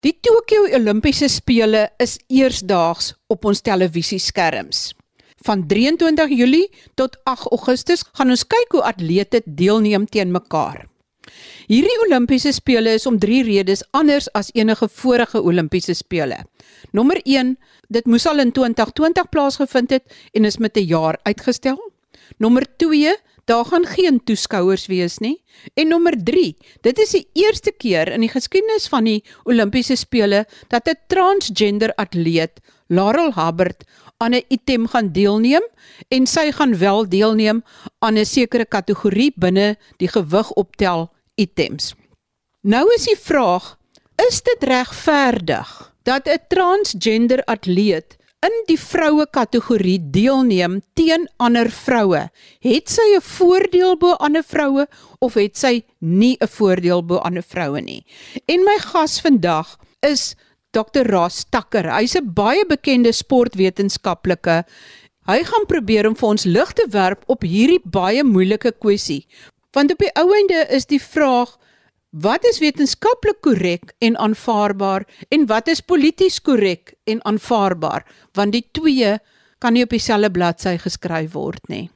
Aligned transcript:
Die 0.00 0.14
Tokio 0.16 0.62
Olimpiese 0.72 1.26
spele 1.28 1.82
is 2.00 2.14
eersdaags 2.32 3.10
op 3.28 3.44
ons 3.44 3.58
televisieskerms. 3.60 4.94
Van 5.44 5.66
23 5.68 6.30
Julie 6.38 6.70
tot 6.96 7.18
8 7.28 7.50
Augustus 7.52 8.06
gaan 8.16 8.32
ons 8.32 8.46
kyk 8.48 8.72
hoe 8.72 8.80
atlete 8.88 9.42
deelneem 9.44 10.06
teen 10.08 10.32
mekaar. 10.32 10.86
Hierdie 11.68 11.98
Olimpiese 12.06 12.54
spele 12.56 12.94
is 12.96 13.04
om 13.10 13.18
3 13.20 13.42
redes 13.44 13.84
anders 13.92 14.30
as 14.32 14.48
enige 14.56 14.88
vorige 14.88 15.44
Olimpiese 15.44 15.92
spele. 15.98 16.46
Nommer 16.96 17.20
1, 17.20 17.58
dit 17.92 18.08
moes 18.08 18.24
al 18.24 18.40
in 18.40 18.56
2020 18.56 19.28
plaasgevind 19.28 19.92
het 19.98 20.16
en 20.32 20.48
is 20.48 20.56
met 20.56 20.80
'n 20.80 20.88
jaar 20.88 21.20
uitgestel. 21.28 21.76
Nommer 22.38 22.64
Daar 23.50 23.64
gaan 23.64 23.86
geen 23.86 24.20
toeskouers 24.24 24.86
wees 24.86 25.18
nie. 25.18 25.42
En 25.74 25.88
nommer 25.88 26.14
3, 26.24 26.56
dit 26.80 26.98
is 26.98 27.10
die 27.16 27.24
eerste 27.32 27.72
keer 27.72 28.12
in 28.14 28.22
die 28.22 28.30
geskiedenis 28.30 28.86
van 28.92 29.08
die 29.08 29.24
Olimpiese 29.42 29.96
spele 29.98 30.44
dat 30.68 30.86
'n 30.86 30.98
transgender 31.06 31.90
atleet, 31.94 32.60
Laurel 32.86 33.34
Hubbard, 33.34 33.82
aan 34.16 34.34
'n 34.34 34.44
item 34.48 34.86
gaan 34.86 35.12
deelneem 35.12 35.66
en 36.08 36.26
sy 36.26 36.52
gaan 36.52 36.78
wel 36.78 37.08
deelneem 37.08 37.64
aan 37.98 38.18
'n 38.18 38.24
sekere 38.24 38.64
kategorie 38.64 39.32
binne 39.36 39.76
die 39.96 40.08
gewig 40.08 40.50
optel 40.52 41.10
items. 41.34 41.94
Nou 42.62 42.94
is 42.94 43.04
die 43.04 43.18
vraag, 43.18 43.78
is 44.28 44.42
dit 44.42 44.62
regverdig 44.62 45.94
dat 46.02 46.28
'n 46.28 46.38
transgender 46.48 47.44
atleet 47.44 48.16
in 48.46 48.54
die 48.68 48.78
vroue 48.80 49.26
kategorie 49.28 49.98
deelneem 50.12 50.78
teen 50.96 51.26
ander 51.42 51.68
vroue, 51.72 52.28
het 52.64 52.88
sy 52.88 53.16
'n 53.16 53.20
voordeel 53.20 53.96
bo 53.96 54.16
ander 54.16 54.42
vroue 54.42 54.86
of 55.20 55.34
het 55.34 55.56
sy 55.56 55.84
nie 56.00 56.36
'n 56.40 56.48
voordeel 56.48 57.02
bo 57.04 57.16
ander 57.16 57.42
vroue 57.42 57.80
nie? 57.80 58.04
En 58.48 58.64
my 58.64 58.78
gas 58.78 59.20
vandag 59.20 59.78
is 60.02 60.34
Dr. 60.72 61.04
Ross 61.10 61.44
Takker. 61.50 61.90
Hy's 61.92 62.16
'n 62.16 62.32
baie 62.32 62.64
bekende 62.66 63.12
sportwetenskaplike. 63.12 64.64
Hy 65.26 65.44
gaan 65.44 65.66
probeer 65.66 66.06
om 66.06 66.16
vir 66.16 66.28
ons 66.28 66.44
lig 66.44 66.72
te 66.72 66.86
werp 66.90 67.22
op 67.26 67.42
hierdie 67.42 67.80
baie 67.84 68.24
moeilike 68.24 68.72
kwessie. 68.72 69.26
Want 69.72 69.92
op 69.92 69.98
die 69.98 70.14
ou 70.14 70.32
einde 70.34 70.66
is 70.70 70.86
die 70.86 71.02
vraag 71.02 71.58
Wat 72.10 72.42
is 72.44 72.58
wetenskaplik 72.58 73.38
korrek 73.40 73.92
en 74.02 74.16
aanvaarbaar 74.18 75.04
en 75.30 75.46
wat 75.46 75.68
is 75.70 75.80
polities 75.80 76.40
korrek 76.42 76.94
en 77.06 77.20
aanvaarbaar? 77.24 78.02
Want 78.34 78.52
die 78.52 78.66
twee 78.72 79.12
kan 79.62 79.72
nie 79.72 79.84
op 79.86 79.94
dieselfde 79.94 80.30
bladsy 80.30 80.74
geskryf 80.82 81.36
word 81.38 81.62
nie. 81.70 81.86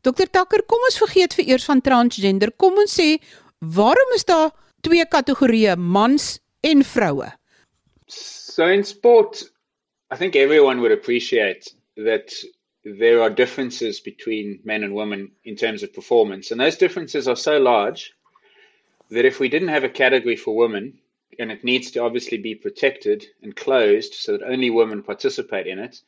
Dokter 0.00 0.30
Takker, 0.30 0.64
kom 0.64 0.80
ons 0.88 0.96
vergeet 0.96 1.36
vir 1.36 1.44
eers 1.52 1.68
van 1.68 1.82
transgender. 1.84 2.54
Kom 2.56 2.80
ons 2.80 2.94
sê, 2.96 3.18
waarom 3.60 4.16
is 4.16 4.24
daar 4.24 4.48
twee 4.80 5.04
kategorieë, 5.04 5.76
mans 5.76 6.40
en 6.64 6.80
vroue? 6.82 7.28
So 8.08 8.64
in 8.64 8.82
sport, 8.84 9.44
I 10.08 10.16
think 10.16 10.36
everyone 10.36 10.80
would 10.80 10.92
appreciate 10.92 11.68
that 12.00 12.32
there 12.82 13.20
are 13.20 13.30
differences 13.30 14.00
between 14.00 14.58
men 14.64 14.82
and 14.82 14.94
women 14.96 15.30
in 15.44 15.54
terms 15.54 15.82
of 15.82 15.92
performance 15.92 16.50
and 16.50 16.60
those 16.60 16.78
differences 16.78 17.28
are 17.28 17.36
so 17.36 17.58
large 17.60 18.10
that 19.12 19.24
if 19.24 19.40
we 19.40 19.48
didn't 19.48 19.68
have 19.68 19.84
a 19.84 19.88
category 19.88 20.36
for 20.36 20.56
women, 20.56 20.98
and 21.38 21.50
it 21.50 21.64
needs 21.64 21.90
to 21.90 22.02
obviously 22.02 22.38
be 22.38 22.54
protected 22.54 23.26
and 23.42 23.56
closed 23.56 24.14
so 24.14 24.32
that 24.32 24.46
only 24.46 24.70
women 24.70 25.02
participate 25.02 25.66
in 25.66 25.78
it, 25.78 26.00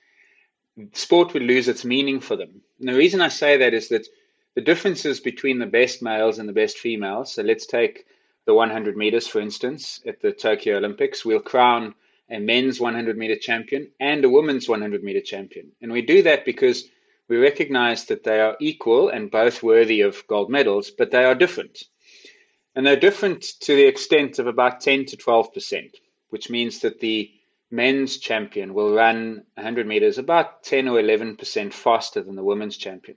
sport 0.93 1.33
would 1.33 1.43
lose 1.43 1.69
its 1.69 1.85
meaning 1.85 2.21
for 2.21 2.37
them. 2.37 2.61
And 2.81 2.89
the 2.89 2.95
reason 2.95 3.21
I 3.21 3.29
say 3.29 3.57
that 3.59 3.75
is 3.75 3.89
that 3.89 4.07
the 4.55 4.61
differences 4.61 5.21
between 5.21 5.59
the 5.59 5.67
best 5.67 6.03
males 6.03 6.39
and 6.39 6.49
the 6.49 6.53
best 6.53 6.79
females, 6.79 7.33
so 7.33 7.43
let's 7.43 7.67
take 7.67 8.07
the 8.45 8.55
100 8.55 8.97
meters, 8.97 9.27
for 9.27 9.41
instance, 9.41 10.01
at 10.07 10.21
the 10.21 10.33
Tokyo 10.33 10.77
Olympics, 10.77 11.25
we'll 11.25 11.41
crown 11.41 11.95
a 12.31 12.39
men's 12.39 12.81
100 12.81 13.17
meter 13.17 13.37
champion 13.37 13.91
and 14.01 14.25
a 14.25 14.29
women's 14.29 14.69
100 14.69 15.03
meter 15.03 15.21
champion. 15.21 15.73
And 15.81 15.91
we 15.93 16.03
do 16.03 16.23
that 16.23 16.45
because 16.45 16.85
we 17.29 17.37
recognize 17.37 18.05
that 18.07 18.25
they 18.25 18.41
are 18.41 18.57
equal 18.61 19.09
and 19.09 19.31
both 19.31 19.63
worthy 19.63 20.03
of 20.03 20.27
gold 20.27 20.51
medals, 20.51 20.91
but 20.91 21.11
they 21.11 21.25
are 21.25 21.35
different. 21.35 21.85
And 22.75 22.87
they're 22.87 22.97
different 22.97 23.43
to 23.61 23.75
the 23.75 23.87
extent 23.87 24.39
of 24.39 24.47
about 24.47 24.81
10 24.81 25.07
to 25.07 25.17
12%, 25.17 25.95
which 26.31 26.51
means 26.51 26.81
that 26.81 27.01
the 27.01 27.31
men's 27.71 28.19
champion 28.19 28.75
will 28.75 28.95
run 28.95 29.45
100 29.55 29.87
meters 29.87 30.19
about 30.19 30.63
10 30.65 30.89
or 30.89 31.01
11% 31.01 31.73
faster 31.73 32.23
than 32.23 32.35
the 32.35 32.45
women's 32.45 32.77
champion. 32.77 33.17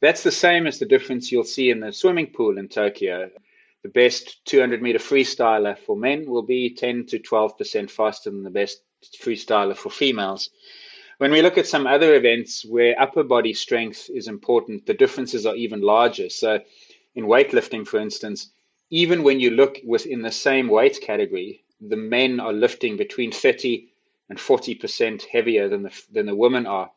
That's 0.00 0.22
the 0.22 0.32
same 0.32 0.66
as 0.66 0.78
the 0.78 0.86
difference 0.86 1.32
you'll 1.32 1.44
see 1.44 1.70
in 1.70 1.80
the 1.80 1.92
swimming 1.92 2.28
pool 2.28 2.58
in 2.58 2.68
Tokyo. 2.68 3.30
The 3.82 3.88
best 3.88 4.44
200 4.46 4.82
meter 4.82 4.98
freestyler 4.98 5.78
for 5.78 5.96
men 5.96 6.28
will 6.28 6.42
be 6.42 6.74
10 6.74 7.06
to 7.06 7.18
12% 7.18 7.90
faster 7.90 8.30
than 8.30 8.42
the 8.42 8.50
best 8.50 8.82
freestyler 9.20 9.76
for 9.76 9.90
females. 9.90 10.50
When 11.18 11.30
we 11.30 11.40
look 11.40 11.56
at 11.56 11.66
some 11.66 11.86
other 11.86 12.14
events 12.14 12.64
where 12.64 13.00
upper 13.00 13.22
body 13.22 13.54
strength 13.54 14.10
is 14.12 14.28
important, 14.28 14.86
the 14.86 14.94
differences 14.94 15.46
are 15.46 15.54
even 15.56 15.80
larger. 15.80 16.28
So, 16.28 16.60
in 17.14 17.24
weightlifting, 17.24 17.86
for 17.86 17.98
instance, 17.98 18.50
even 18.90 19.22
when 19.22 19.40
you 19.40 19.50
look 19.50 19.78
within 19.84 20.22
the 20.22 20.30
same 20.30 20.68
weight 20.68 21.00
category, 21.00 21.64
the 21.80 21.96
men 21.96 22.40
are 22.40 22.52
lifting 22.52 22.96
between 22.96 23.32
30 23.32 23.88
and 24.28 24.38
40% 24.38 25.24
heavier 25.26 25.68
than 25.68 25.82
the, 25.82 26.02
than 26.12 26.26
the 26.26 26.34
women 26.34 26.66
are. 26.66 26.90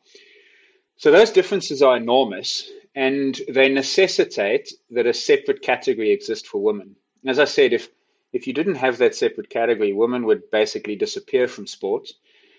So 0.96 1.10
those 1.10 1.30
differences 1.30 1.82
are 1.82 1.96
enormous 1.96 2.70
and 2.94 3.40
they 3.48 3.68
necessitate 3.68 4.72
that 4.90 5.06
a 5.06 5.14
separate 5.14 5.62
category 5.62 6.10
exist 6.10 6.46
for 6.46 6.62
women. 6.62 6.96
As 7.26 7.38
I 7.38 7.44
said, 7.44 7.72
if, 7.72 7.88
if 8.32 8.46
you 8.46 8.52
didn't 8.52 8.76
have 8.76 8.98
that 8.98 9.14
separate 9.14 9.50
category, 9.50 9.92
women 9.92 10.24
would 10.26 10.50
basically 10.50 10.96
disappear 10.96 11.46
from 11.48 11.66
sport 11.66 12.10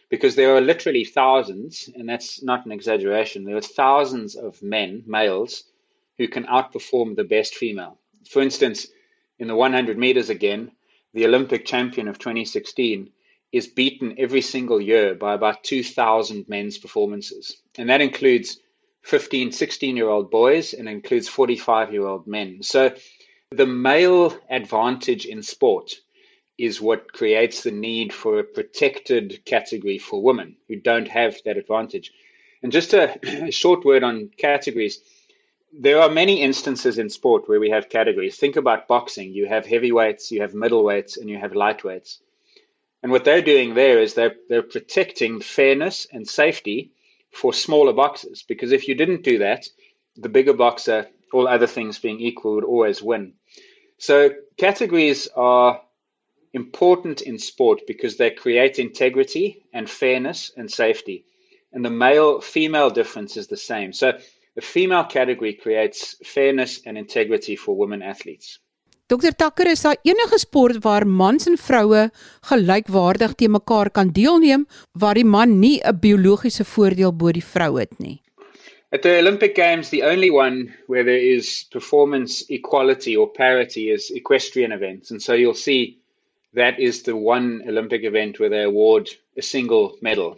because 0.09 0.35
there 0.35 0.55
are 0.55 0.61
literally 0.61 1.05
thousands, 1.05 1.89
and 1.95 2.07
that's 2.07 2.43
not 2.43 2.65
an 2.65 2.71
exaggeration, 2.71 3.45
there 3.45 3.55
are 3.55 3.61
thousands 3.61 4.35
of 4.35 4.61
men, 4.61 5.03
males, 5.07 5.63
who 6.17 6.27
can 6.27 6.43
outperform 6.45 7.15
the 7.15 7.23
best 7.23 7.55
female. 7.55 7.97
For 8.29 8.41
instance, 8.41 8.87
in 9.41 9.47
the 9.47 9.55
100 9.55 9.97
meters 9.97 10.29
again, 10.29 10.69
the 11.15 11.25
Olympic 11.25 11.65
champion 11.65 12.07
of 12.07 12.19
2016 12.19 13.09
is 13.51 13.65
beaten 13.65 14.13
every 14.19 14.39
single 14.41 14.79
year 14.79 15.15
by 15.15 15.33
about 15.33 15.63
2,000 15.63 16.47
men's 16.47 16.77
performances. 16.77 17.57
And 17.75 17.89
that 17.89 18.01
includes 18.01 18.59
15, 19.01 19.51
16 19.51 19.97
year 19.97 20.07
old 20.07 20.29
boys 20.29 20.73
and 20.73 20.87
includes 20.87 21.27
45 21.27 21.91
year 21.91 22.05
old 22.05 22.27
men. 22.27 22.61
So 22.61 22.93
the 23.49 23.65
male 23.65 24.37
advantage 24.47 25.25
in 25.25 25.41
sport 25.41 25.95
is 26.59 26.79
what 26.79 27.11
creates 27.11 27.63
the 27.63 27.71
need 27.71 28.13
for 28.13 28.37
a 28.37 28.43
protected 28.43 29.43
category 29.43 29.97
for 29.97 30.21
women 30.21 30.55
who 30.67 30.75
don't 30.75 31.07
have 31.07 31.35
that 31.45 31.57
advantage. 31.57 32.11
And 32.61 32.71
just 32.71 32.93
a, 32.93 33.19
a 33.47 33.51
short 33.61 33.85
word 33.85 34.03
on 34.03 34.29
categories 34.37 35.01
there 35.73 36.01
are 36.01 36.09
many 36.09 36.41
instances 36.41 36.97
in 36.97 37.09
sport 37.09 37.47
where 37.47 37.59
we 37.59 37.69
have 37.69 37.89
categories. 37.89 38.37
Think 38.37 38.55
about 38.55 38.87
boxing. 38.87 39.33
You 39.33 39.47
have 39.47 39.65
heavyweights, 39.65 40.31
you 40.31 40.41
have 40.41 40.51
middleweights, 40.51 41.17
and 41.17 41.29
you 41.29 41.37
have 41.37 41.51
lightweights. 41.51 42.17
And 43.03 43.11
what 43.11 43.25
they're 43.25 43.41
doing 43.41 43.73
there 43.73 43.99
is 43.99 44.13
they're, 44.13 44.35
they're 44.49 44.61
protecting 44.61 45.41
fairness 45.41 46.07
and 46.11 46.27
safety 46.27 46.91
for 47.31 47.53
smaller 47.53 47.93
boxers. 47.93 48.43
Because 48.43 48.71
if 48.71 48.87
you 48.87 48.95
didn't 48.95 49.23
do 49.23 49.39
that, 49.39 49.67
the 50.17 50.29
bigger 50.29 50.53
boxer, 50.53 51.07
all 51.33 51.47
other 51.47 51.67
things 51.67 51.99
being 51.99 52.19
equal, 52.19 52.55
would 52.55 52.63
always 52.63 53.01
win. 53.01 53.33
So 53.97 54.31
categories 54.57 55.27
are 55.35 55.81
important 56.53 57.21
in 57.21 57.39
sport 57.39 57.81
because 57.87 58.17
they 58.17 58.29
create 58.29 58.77
integrity 58.77 59.63
and 59.73 59.89
fairness 59.89 60.51
and 60.57 60.69
safety. 60.69 61.25
And 61.71 61.85
the 61.85 61.89
male 61.89 62.41
female 62.41 62.89
difference 62.89 63.37
is 63.37 63.47
the 63.47 63.57
same. 63.57 63.93
So 63.93 64.19
The 64.55 64.61
female 64.61 65.05
category 65.05 65.53
creates 65.53 66.17
fairness 66.23 66.81
and 66.85 66.97
integrity 66.97 67.55
for 67.55 67.77
women 67.77 68.01
athletes. 68.01 68.59
Dr 69.07 69.31
Takker 69.35 69.67
is 69.67 69.81
daar 69.83 69.97
enige 70.03 70.37
sport 70.39 70.77
waar 70.83 71.05
mans 71.07 71.47
en 71.47 71.57
vroue 71.57 72.09
gelykwaardig 72.47 73.33
te 73.35 73.47
mekaar 73.47 73.89
kan 73.91 74.11
deelneem 74.15 74.65
waar 74.99 75.15
die 75.19 75.27
man 75.27 75.59
nie 75.59 75.79
'n 75.83 75.99
biologiese 75.99 76.63
voordeel 76.63 77.11
bo 77.15 77.31
die 77.31 77.43
vrou 77.53 77.79
het 77.79 77.99
nie. 77.99 78.21
At 78.91 79.01
the 79.01 79.17
Olympic 79.19 79.55
Games 79.55 79.89
the 79.89 80.03
only 80.03 80.29
one 80.29 80.73
where 80.87 81.03
there 81.03 81.23
is 81.35 81.67
performance 81.71 82.45
equality 82.49 83.15
or 83.15 83.27
parity 83.27 83.89
is 83.89 84.11
equestrian 84.11 84.71
events 84.71 85.11
and 85.11 85.21
so 85.21 85.33
you'll 85.33 85.63
see 85.69 85.97
that 86.53 86.79
is 86.79 87.03
the 87.03 87.15
one 87.15 87.63
Olympic 87.67 88.03
event 88.03 88.39
where 88.39 88.49
they 88.49 88.63
award 88.63 89.09
a 89.37 89.41
single 89.41 89.97
medal 90.01 90.37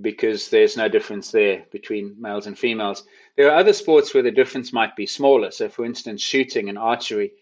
because 0.00 0.48
there's 0.48 0.76
no 0.76 0.88
difference 0.88 1.30
there 1.30 1.64
between 1.70 2.16
males 2.18 2.46
and 2.46 2.58
females. 2.58 3.04
There 3.36 3.50
are 3.50 3.58
other 3.58 3.72
sports 3.72 4.12
where 4.12 4.22
the 4.22 4.30
difference 4.30 4.72
might 4.72 4.96
be 4.96 5.06
smaller. 5.06 5.50
So, 5.50 5.68
for 5.68 5.84
instance, 5.84 6.22
shooting 6.22 6.68
and 6.68 6.78
archery. 6.78 7.32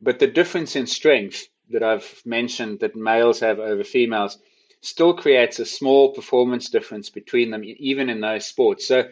But 0.00 0.18
the 0.18 0.26
difference 0.26 0.76
in 0.76 0.86
strength 0.86 1.48
that 1.70 1.82
I've 1.82 2.22
mentioned 2.24 2.80
that 2.80 2.96
males 2.96 3.40
have 3.40 3.58
over 3.58 3.84
females 3.84 4.38
still 4.80 5.14
creates 5.14 5.58
a 5.58 5.64
small 5.64 6.12
performance 6.12 6.68
difference 6.70 7.08
between 7.10 7.50
them, 7.50 7.62
even 7.64 8.10
in 8.10 8.20
those 8.20 8.46
sports. 8.46 8.86
So, 8.86 9.08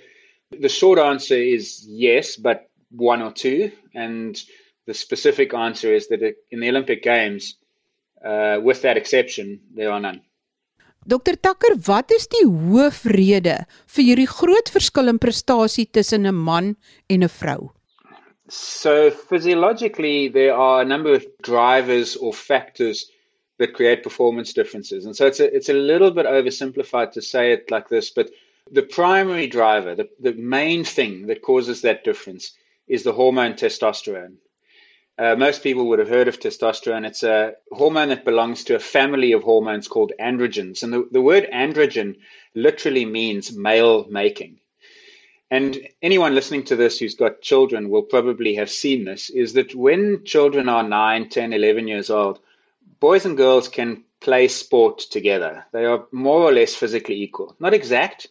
the 0.50 0.69
short 0.69 0.99
answer 0.99 1.37
is 1.37 1.87
yes, 1.88 2.37
but 2.37 2.69
one 2.91 3.23
or 3.23 3.32
two. 3.32 3.70
And 3.94 4.37
the 4.87 4.94
specific 4.94 5.55
answer 5.55 5.94
is 5.94 6.08
that 6.08 6.23
in 6.50 6.61
the 6.61 6.69
Olympic 6.69 7.03
Games, 7.03 7.56
Uh, 8.23 8.61
with 8.62 8.82
that 8.82 8.99
exception, 8.99 9.61
there 9.75 9.91
are 9.91 10.00
none. 10.00 10.20
Dr 11.06 11.37
Takker, 11.41 11.79
wat 11.87 12.11
is 12.12 12.26
die 12.29 12.44
hoofrede 12.44 13.55
vir 13.88 14.05
hierdie 14.05 14.29
groot 14.29 14.69
verskil 14.69 15.08
in 15.08 15.19
prestasie 15.19 15.87
tussen 15.88 16.26
'n 16.26 16.35
man 16.35 16.76
en 17.08 17.23
'n 17.23 17.29
vrou? 17.29 17.70
So 18.49 19.11
physiologically 19.11 20.29
there 20.29 20.55
are 20.55 20.82
a 20.82 20.85
number 20.85 21.14
of 21.14 21.25
drivers 21.43 22.17
or 22.17 22.35
factors 22.35 23.11
that 23.58 23.75
create 23.75 24.02
performance 24.02 24.52
differences. 24.52 25.06
And 25.06 25.17
so 25.17 25.26
it's 25.26 25.41
a, 25.41 25.55
it's 25.55 25.69
a 25.69 25.75
little 25.75 26.11
bit 26.11 26.26
oversimplified 26.26 27.12
to 27.12 27.23
say 27.23 27.53
it 27.53 27.70
like 27.70 27.88
this, 27.88 28.11
but 28.11 28.31
the 28.70 28.82
primary 28.82 29.46
driver, 29.46 29.94
the, 29.94 30.08
the 30.19 30.35
main 30.35 30.85
thing 30.85 31.26
that 31.29 31.43
causes 31.43 31.82
that 31.82 32.05
difference 32.05 32.53
is 32.88 33.05
the 33.05 33.12
hormone 33.12 33.55
testosterone. 33.55 34.37
Uh, 35.20 35.37
most 35.37 35.62
people 35.62 35.87
would 35.87 35.99
have 35.99 36.08
heard 36.08 36.28
of 36.28 36.40
testosterone. 36.40 37.06
It's 37.06 37.22
a 37.22 37.52
hormone 37.70 38.08
that 38.08 38.25
belongs 38.25 38.64
to 38.64 38.75
a 38.75 38.78
family 38.78 39.32
of 39.32 39.43
hormones 39.43 39.87
called 39.87 40.14
androgens. 40.19 40.82
And 40.82 40.94
the, 40.94 41.06
the 41.12 41.20
word 41.20 41.46
androgen 41.52 42.17
literally 42.55 43.05
means 43.05 43.52
male 43.52 44.06
making. 44.08 44.61
And 45.50 45.78
anyone 46.00 46.34
listening 46.34 46.64
to 46.64 46.76
this 46.76 46.99
who's 46.99 47.17
got 47.17 47.43
children 47.43 47.90
will 47.90 48.05
probably 48.05 48.55
have 48.55 48.70
seen 48.70 49.05
this 49.05 49.28
is 49.28 49.52
that 49.55 49.75
when 49.75 50.25
children 50.25 50.70
are 50.70 50.84
9, 50.84 51.28
10, 51.28 51.52
11 51.52 51.87
years 51.87 52.08
old, 52.08 52.38
boys 52.99 53.26
and 53.26 53.37
girls 53.37 53.69
can 53.69 54.05
play 54.20 54.49
sport 54.49 55.00
together. 55.00 55.67
They 55.72 55.84
are 55.84 56.06
more 56.12 56.40
or 56.40 56.52
less 56.52 56.75
physically 56.75 57.20
equal. 57.22 57.55
Not 57.61 57.75
exact, 57.75 58.28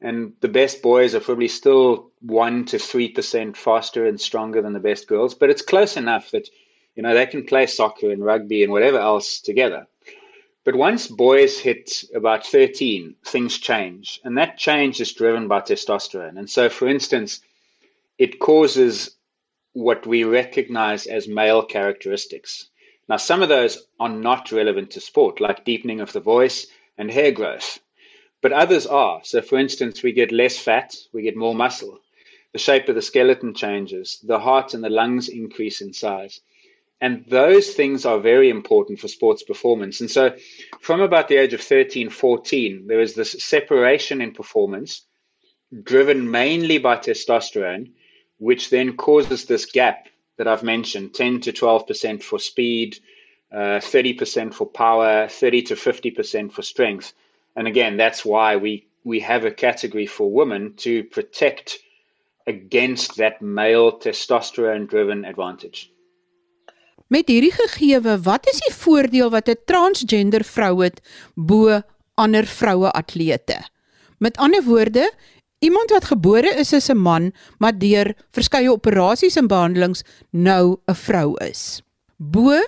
and 0.00 0.32
the 0.40 0.48
best 0.48 0.82
boys 0.82 1.14
are 1.14 1.20
probably 1.20 1.48
still 1.48 2.10
one 2.20 2.64
to 2.66 2.78
three 2.78 3.08
percent 3.08 3.56
faster 3.56 4.06
and 4.06 4.20
stronger 4.20 4.62
than 4.62 4.72
the 4.72 4.80
best 4.80 5.08
girls, 5.08 5.34
but 5.34 5.50
it's 5.50 5.62
close 5.62 5.96
enough 5.96 6.30
that 6.30 6.48
you 6.94 7.02
know 7.02 7.14
they 7.14 7.26
can 7.26 7.44
play 7.44 7.66
soccer 7.66 8.10
and 8.10 8.24
rugby 8.24 8.62
and 8.62 8.72
whatever 8.72 8.98
else 8.98 9.40
together. 9.40 9.86
But 10.64 10.76
once 10.76 11.06
boys 11.06 11.58
hit 11.58 12.04
about 12.14 12.46
13, 12.46 13.14
things 13.24 13.58
change, 13.58 14.20
and 14.22 14.36
that 14.36 14.58
change 14.58 15.00
is 15.00 15.12
driven 15.12 15.48
by 15.48 15.60
testosterone. 15.60 16.38
And 16.38 16.50
so, 16.50 16.68
for 16.68 16.86
instance, 16.86 17.40
it 18.18 18.38
causes 18.38 19.16
what 19.72 20.06
we 20.06 20.24
recognize 20.24 21.06
as 21.06 21.26
male 21.26 21.64
characteristics. 21.64 22.68
Now, 23.08 23.16
some 23.16 23.42
of 23.42 23.48
those 23.48 23.86
are 23.98 24.08
not 24.10 24.52
relevant 24.52 24.90
to 24.90 25.00
sport, 25.00 25.40
like 25.40 25.64
deepening 25.64 26.00
of 26.00 26.12
the 26.12 26.20
voice 26.20 26.66
and 26.98 27.10
hair 27.10 27.32
growth. 27.32 27.78
But 28.40 28.52
others 28.52 28.86
are. 28.86 29.20
So, 29.24 29.42
for 29.42 29.58
instance, 29.58 30.02
we 30.02 30.12
get 30.12 30.32
less 30.32 30.58
fat, 30.58 30.94
we 31.12 31.22
get 31.22 31.36
more 31.36 31.54
muscle. 31.54 31.98
The 32.52 32.58
shape 32.58 32.88
of 32.88 32.94
the 32.94 33.02
skeleton 33.02 33.54
changes, 33.54 34.18
the 34.22 34.38
heart 34.38 34.74
and 34.74 34.82
the 34.82 34.88
lungs 34.88 35.28
increase 35.28 35.80
in 35.80 35.92
size. 35.92 36.40
And 37.00 37.24
those 37.28 37.74
things 37.74 38.04
are 38.04 38.18
very 38.18 38.50
important 38.50 38.98
for 38.98 39.08
sports 39.08 39.42
performance. 39.42 40.00
And 40.00 40.10
so, 40.10 40.36
from 40.80 41.00
about 41.00 41.28
the 41.28 41.36
age 41.36 41.52
of 41.52 41.60
13, 41.60 42.10
14, 42.10 42.86
there 42.86 43.00
is 43.00 43.14
this 43.14 43.32
separation 43.32 44.20
in 44.20 44.32
performance 44.32 45.02
driven 45.82 46.30
mainly 46.30 46.78
by 46.78 46.96
testosterone, 46.96 47.92
which 48.38 48.70
then 48.70 48.96
causes 48.96 49.44
this 49.44 49.66
gap 49.66 50.08
that 50.36 50.48
I've 50.48 50.62
mentioned 50.62 51.14
10 51.14 51.40
to 51.42 51.52
12% 51.52 52.22
for 52.22 52.38
speed, 52.38 52.98
uh, 53.52 53.80
30% 53.80 54.54
for 54.54 54.66
power, 54.66 55.28
30 55.28 55.62
to 55.62 55.74
50% 55.74 56.52
for 56.52 56.62
strength. 56.62 57.12
And 57.58 57.66
again, 57.66 57.96
that's 57.96 58.24
why 58.24 58.54
we, 58.54 58.86
we 59.02 59.18
have 59.18 59.44
a 59.44 59.50
category 59.50 60.06
for 60.06 60.30
women 60.30 60.74
to 60.76 61.02
protect 61.02 61.78
against 62.46 63.16
that 63.16 63.42
male 63.42 63.98
testosterone 63.98 64.86
driven 64.86 65.24
advantage. 65.24 65.90
Met 67.10 67.26
hierdie 67.26 67.50
gegewe, 67.56 68.14
wat 68.22 68.46
is 68.46 68.60
die 68.62 68.74
voordeel 68.76 69.32
wat 69.34 69.48
'n 69.48 69.58
transgender 69.66 70.44
vrou 70.44 70.84
het 70.84 71.00
bo 71.34 71.80
ander 72.14 72.46
vroue 72.46 72.92
atlete? 72.92 73.58
Met 74.18 74.36
ander 74.36 74.62
woorde, 74.62 75.10
iemand 75.58 75.90
wat 75.90 76.04
gebore 76.12 76.52
is 76.62 76.72
as 76.72 76.90
'n 76.90 76.96
man, 76.96 77.32
maar 77.58 77.78
deur 77.78 78.14
verskeie 78.30 78.70
operasies 78.70 79.36
en 79.36 79.48
behandelings 79.48 80.04
nou 80.30 80.76
'n 80.86 80.94
vrou 80.94 81.34
is. 81.42 81.82
Bo 82.16 82.62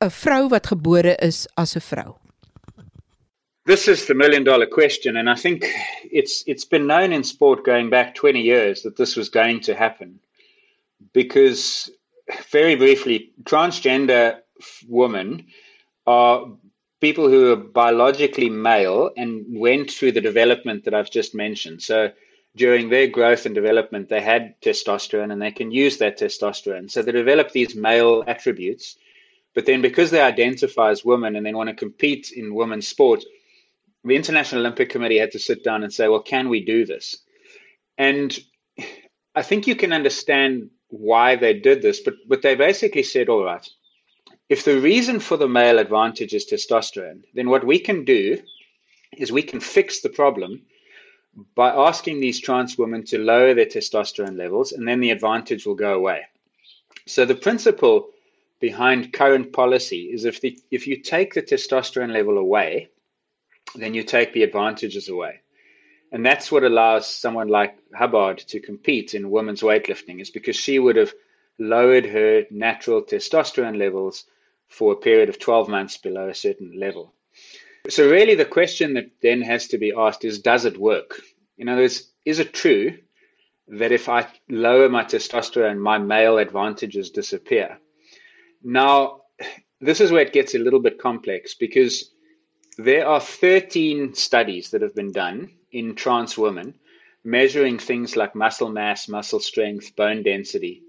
'n 0.00 0.10
vrou 0.10 0.48
wat 0.48 0.66
gebore 0.66 1.16
is 1.16 1.46
as 1.54 1.76
'n 1.76 1.80
vrou. 1.80 2.23
This 3.66 3.88
is 3.88 4.06
the 4.06 4.14
million 4.14 4.44
dollar 4.44 4.66
question, 4.66 5.16
and 5.16 5.30
I 5.30 5.36
think 5.36 5.64
it's 6.10 6.44
it's 6.46 6.66
been 6.66 6.86
known 6.86 7.14
in 7.14 7.24
sport 7.24 7.64
going 7.64 7.88
back 7.88 8.14
20 8.14 8.42
years 8.42 8.82
that 8.82 8.96
this 8.96 9.16
was 9.16 9.30
going 9.30 9.60
to 9.60 9.74
happen. 9.74 10.20
Because, 11.14 11.90
very 12.50 12.74
briefly, 12.74 13.32
transgender 13.44 14.40
women 14.86 15.46
are 16.06 16.46
people 17.00 17.30
who 17.30 17.52
are 17.52 17.56
biologically 17.56 18.50
male 18.50 19.10
and 19.16 19.46
went 19.48 19.90
through 19.90 20.12
the 20.12 20.20
development 20.20 20.84
that 20.84 20.92
I've 20.92 21.10
just 21.10 21.34
mentioned. 21.34 21.80
So, 21.80 22.12
during 22.56 22.90
their 22.90 23.06
growth 23.06 23.46
and 23.46 23.54
development, 23.54 24.10
they 24.10 24.20
had 24.20 24.60
testosterone 24.60 25.32
and 25.32 25.40
they 25.40 25.52
can 25.52 25.70
use 25.70 25.96
that 25.98 26.18
testosterone. 26.18 26.90
So, 26.90 27.00
they 27.00 27.12
develop 27.12 27.52
these 27.52 27.74
male 27.74 28.24
attributes. 28.26 28.98
But 29.54 29.64
then, 29.64 29.80
because 29.80 30.10
they 30.10 30.20
identify 30.20 30.90
as 30.90 31.02
women 31.02 31.34
and 31.34 31.46
then 31.46 31.56
want 31.56 31.70
to 31.70 31.74
compete 31.74 32.30
in 32.30 32.54
women's 32.54 32.88
sport, 32.88 33.24
the 34.04 34.16
International 34.16 34.60
Olympic 34.60 34.90
Committee 34.90 35.18
had 35.18 35.32
to 35.32 35.38
sit 35.38 35.64
down 35.64 35.82
and 35.82 35.92
say, 35.92 36.08
well, 36.08 36.20
can 36.20 36.48
we 36.48 36.64
do 36.64 36.84
this? 36.84 37.18
And 37.96 38.36
I 39.34 39.42
think 39.42 39.66
you 39.66 39.74
can 39.74 39.92
understand 39.92 40.70
why 40.88 41.36
they 41.36 41.58
did 41.58 41.82
this, 41.82 42.00
but, 42.00 42.14
but 42.28 42.42
they 42.42 42.54
basically 42.54 43.02
said, 43.02 43.28
all 43.28 43.44
right, 43.44 43.66
if 44.48 44.64
the 44.64 44.78
reason 44.78 45.20
for 45.20 45.36
the 45.36 45.48
male 45.48 45.78
advantage 45.78 46.34
is 46.34 46.46
testosterone, 46.46 47.22
then 47.34 47.48
what 47.48 47.66
we 47.66 47.78
can 47.78 48.04
do 48.04 48.38
is 49.16 49.32
we 49.32 49.42
can 49.42 49.60
fix 49.60 50.00
the 50.00 50.08
problem 50.08 50.62
by 51.54 51.70
asking 51.70 52.20
these 52.20 52.40
trans 52.40 52.78
women 52.78 53.04
to 53.04 53.18
lower 53.18 53.54
their 53.54 53.66
testosterone 53.66 54.36
levels, 54.36 54.72
and 54.72 54.86
then 54.86 55.00
the 55.00 55.10
advantage 55.10 55.66
will 55.66 55.74
go 55.74 55.94
away. 55.94 56.22
So 57.06 57.24
the 57.24 57.34
principle 57.34 58.10
behind 58.60 59.12
current 59.12 59.52
policy 59.52 60.10
is 60.12 60.24
if 60.24 60.40
the, 60.40 60.58
if 60.70 60.86
you 60.86 60.96
take 61.00 61.34
the 61.34 61.42
testosterone 61.42 62.12
level 62.12 62.38
away, 62.38 62.88
then 63.74 63.94
you 63.94 64.02
take 64.02 64.32
the 64.32 64.42
advantages 64.42 65.08
away. 65.08 65.40
And 66.12 66.24
that's 66.24 66.52
what 66.52 66.62
allows 66.62 67.08
someone 67.08 67.48
like 67.48 67.76
Hubbard 67.92 68.38
to 68.38 68.60
compete 68.60 69.14
in 69.14 69.30
women's 69.30 69.62
weightlifting, 69.62 70.20
is 70.20 70.30
because 70.30 70.56
she 70.56 70.78
would 70.78 70.96
have 70.96 71.12
lowered 71.58 72.06
her 72.06 72.44
natural 72.50 73.02
testosterone 73.02 73.78
levels 73.78 74.24
for 74.68 74.92
a 74.92 74.96
period 74.96 75.28
of 75.28 75.38
12 75.38 75.68
months 75.68 75.96
below 75.96 76.28
a 76.28 76.34
certain 76.34 76.78
level. 76.78 77.12
So, 77.88 78.08
really, 78.08 78.34
the 78.34 78.44
question 78.44 78.94
that 78.94 79.10
then 79.22 79.42
has 79.42 79.68
to 79.68 79.78
be 79.78 79.92
asked 79.96 80.24
is 80.24 80.38
Does 80.38 80.64
it 80.64 80.78
work? 80.78 81.20
In 81.58 81.68
other 81.68 81.82
words, 81.82 82.10
is 82.24 82.38
it 82.38 82.54
true 82.54 82.96
that 83.68 83.92
if 83.92 84.08
I 84.08 84.26
lower 84.48 84.88
my 84.88 85.04
testosterone, 85.04 85.78
my 85.78 85.98
male 85.98 86.38
advantages 86.38 87.10
disappear? 87.10 87.78
Now, 88.62 89.22
this 89.80 90.00
is 90.00 90.10
where 90.10 90.22
it 90.22 90.32
gets 90.32 90.54
a 90.54 90.58
little 90.58 90.80
bit 90.80 90.98
complex 90.98 91.54
because 91.54 92.13
there 92.76 93.06
are 93.06 93.20
13 93.20 94.14
studies 94.14 94.70
that 94.70 94.82
have 94.82 94.94
been 94.94 95.12
done 95.12 95.50
in 95.70 95.94
trans 95.94 96.36
women 96.36 96.74
measuring 97.24 97.78
things 97.78 98.16
like 98.16 98.34
muscle 98.34 98.68
mass, 98.68 99.08
muscle 99.08 99.40
strength, 99.40 99.96
bone 99.96 100.22
density. 100.22 100.82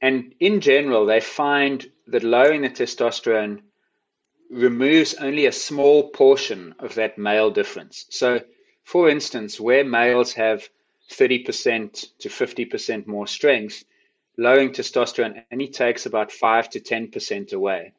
And 0.00 0.34
in 0.38 0.60
general, 0.60 1.06
they 1.06 1.20
find 1.20 1.90
that 2.06 2.22
lowering 2.22 2.62
the 2.62 2.70
testosterone 2.70 3.62
removes 4.50 5.14
only 5.14 5.46
a 5.46 5.52
small 5.52 6.10
portion 6.10 6.74
of 6.78 6.94
that 6.94 7.18
male 7.18 7.50
difference. 7.50 8.06
So, 8.10 8.40
for 8.84 9.08
instance, 9.08 9.58
where 9.58 9.84
males 9.84 10.32
have 10.34 10.68
30% 11.10 12.18
to 12.18 12.28
50% 12.28 13.06
more 13.06 13.26
strength, 13.26 13.84
lowering 14.36 14.70
testosterone 14.70 15.42
only 15.50 15.68
takes 15.68 16.06
about 16.06 16.30
5 16.30 16.70
to 16.70 16.80
10% 16.80 17.52
away 17.52 17.92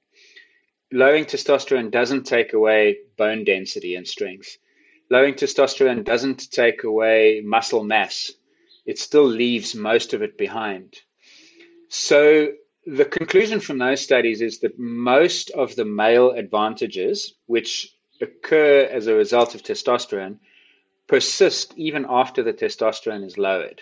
lowering 0.91 1.25
testosterone 1.25 1.91
doesn't 1.91 2.23
take 2.23 2.53
away 2.53 2.97
bone 3.17 3.43
density 3.43 3.95
and 3.95 4.07
strength. 4.07 4.57
Lowering 5.09 5.35
testosterone 5.35 6.03
doesn't 6.03 6.51
take 6.51 6.83
away 6.83 7.41
muscle 7.43 7.83
mass. 7.83 8.31
It 8.85 8.99
still 8.99 9.25
leaves 9.25 9.75
most 9.75 10.13
of 10.13 10.21
it 10.21 10.37
behind. 10.37 10.95
So 11.89 12.53
the 12.85 13.05
conclusion 13.05 13.59
from 13.59 13.77
those 13.77 14.01
studies 14.01 14.41
is 14.41 14.59
that 14.59 14.79
most 14.79 15.51
of 15.51 15.75
the 15.75 15.85
male 15.85 16.31
advantages, 16.31 17.33
which 17.45 17.93
occur 18.21 18.81
as 18.91 19.07
a 19.07 19.15
result 19.15 19.55
of 19.55 19.63
testosterone, 19.63 20.39
persist 21.07 21.73
even 21.75 22.05
after 22.07 22.43
the 22.43 22.53
testosterone 22.53 23.25
is 23.25 23.37
lowered. 23.37 23.81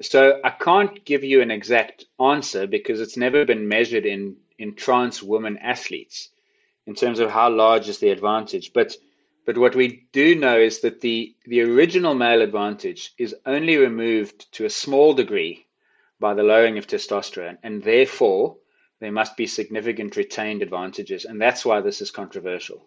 So 0.00 0.40
I 0.42 0.50
can't 0.50 1.04
give 1.04 1.22
you 1.22 1.40
an 1.40 1.50
exact 1.50 2.06
answer 2.20 2.66
because 2.66 3.00
it's 3.00 3.16
never 3.16 3.44
been 3.44 3.68
measured 3.68 4.06
in 4.06 4.36
in 4.58 4.74
trans 4.74 5.22
women 5.22 5.58
athletes 5.58 6.28
in 6.86 6.94
terms 6.94 7.18
of 7.18 7.30
how 7.30 7.50
large 7.50 7.88
is 7.88 7.98
the 7.98 8.10
advantage. 8.10 8.72
But 8.72 8.96
but 9.46 9.58
what 9.58 9.74
we 9.74 10.06
do 10.12 10.34
know 10.34 10.58
is 10.58 10.80
that 10.80 11.02
the, 11.02 11.34
the 11.44 11.60
original 11.60 12.14
male 12.14 12.40
advantage 12.40 13.12
is 13.18 13.34
only 13.44 13.76
removed 13.76 14.50
to 14.52 14.64
a 14.64 14.70
small 14.70 15.12
degree 15.12 15.66
by 16.18 16.32
the 16.32 16.42
lowering 16.42 16.78
of 16.78 16.86
testosterone, 16.86 17.58
and 17.62 17.82
therefore 17.82 18.56
there 19.00 19.12
must 19.12 19.36
be 19.36 19.46
significant 19.46 20.16
retained 20.16 20.62
advantages. 20.62 21.26
And 21.26 21.40
that's 21.40 21.64
why 21.64 21.82
this 21.82 22.00
is 22.00 22.10
controversial. 22.10 22.86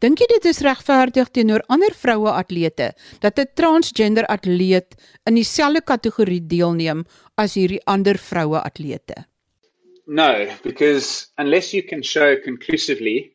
Dink 0.00 0.20
jy 0.20 0.26
dit 0.30 0.46
is 0.48 0.62
regverdig 0.64 1.32
teenoor 1.36 1.60
ander 1.68 1.92
vroue 1.92 2.30
atlete 2.32 2.92
dat 3.20 3.38
'n 3.38 3.50
transgender 3.56 4.24
atleet 4.28 4.96
in 5.26 5.34
dieselfde 5.36 5.82
kategorie 5.84 6.40
deelneem 6.40 7.04
as 7.36 7.54
hierdie 7.54 7.82
ander 7.86 8.16
vroue 8.16 8.60
atlete? 8.60 9.29
No, 10.12 10.52
because 10.64 11.28
unless 11.38 11.72
you 11.72 11.84
can 11.84 12.02
show 12.02 12.34
conclusively 12.34 13.30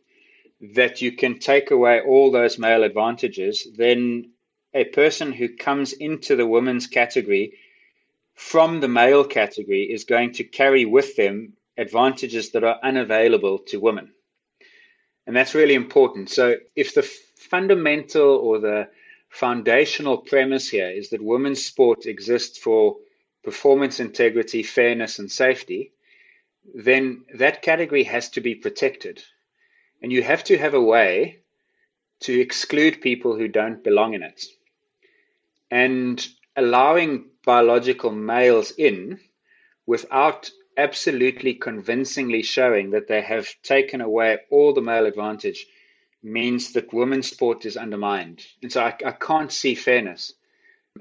that 0.74 1.02
you 1.02 1.14
can 1.14 1.40
take 1.40 1.72
away 1.72 2.02
all 2.02 2.32
those 2.32 2.60
male 2.60 2.84
advantages, 2.84 3.66
then 3.78 4.32
a 4.74 4.84
person 4.84 5.32
who 5.32 5.56
comes 5.56 5.94
into 5.94 6.36
the 6.36 6.46
women's 6.46 6.86
category 6.86 7.54
from 8.34 8.82
the 8.82 8.90
male 8.90 9.24
category 9.24 9.84
is 9.84 10.04
going 10.04 10.34
to 10.34 10.44
carry 10.44 10.84
with 10.84 11.16
them 11.16 11.54
advantages 11.78 12.52
that 12.52 12.66
are 12.66 12.78
unavailable 12.84 13.60
to 13.60 13.80
women. 13.80 14.12
And 15.26 15.34
that's 15.34 15.56
really 15.56 15.76
important. 15.76 16.30
So, 16.30 16.58
if 16.76 16.94
the 16.94 17.04
fundamental 17.04 18.36
or 18.36 18.60
the 18.60 18.90
foundational 19.30 20.18
premise 20.18 20.68
here 20.68 20.90
is 20.90 21.10
that 21.12 21.24
women's 21.24 21.64
sport 21.64 22.06
exists 22.06 22.58
for 22.58 22.98
performance 23.46 24.02
integrity, 24.02 24.62
fairness, 24.62 25.20
and 25.20 25.32
safety, 25.32 25.94
then 26.74 27.26
that 27.34 27.62
category 27.62 28.04
has 28.04 28.30
to 28.30 28.42
be 28.42 28.56
protected. 28.56 29.22
And 30.02 30.12
you 30.12 30.24
have 30.24 30.44
to 30.46 30.58
have 30.58 30.74
a 30.74 30.82
way 30.82 31.40
to 32.22 32.40
exclude 32.40 33.02
people 33.02 33.36
who 33.36 33.48
don't 33.48 33.84
belong 33.84 34.14
in 34.14 34.24
it. 34.24 34.46
And 35.70 36.26
allowing 36.56 37.26
biological 37.44 38.12
males 38.12 38.72
in 38.72 39.20
without 39.86 40.50
absolutely 40.78 41.54
convincingly 41.54 42.42
showing 42.42 42.92
that 42.92 43.08
they 43.08 43.22
have 43.22 43.48
taken 43.64 44.02
away 44.02 44.40
all 44.50 44.74
the 44.74 44.82
male 44.82 45.06
advantage 45.06 45.66
means 46.24 46.74
that 46.74 46.94
women's 46.94 47.30
sport 47.30 47.66
is 47.66 47.78
undermined. 47.78 48.46
And 48.62 48.72
so 48.72 48.82
I, 48.82 48.96
I 49.06 49.12
can't 49.12 49.52
see 49.52 49.76
fairness. 49.76 50.34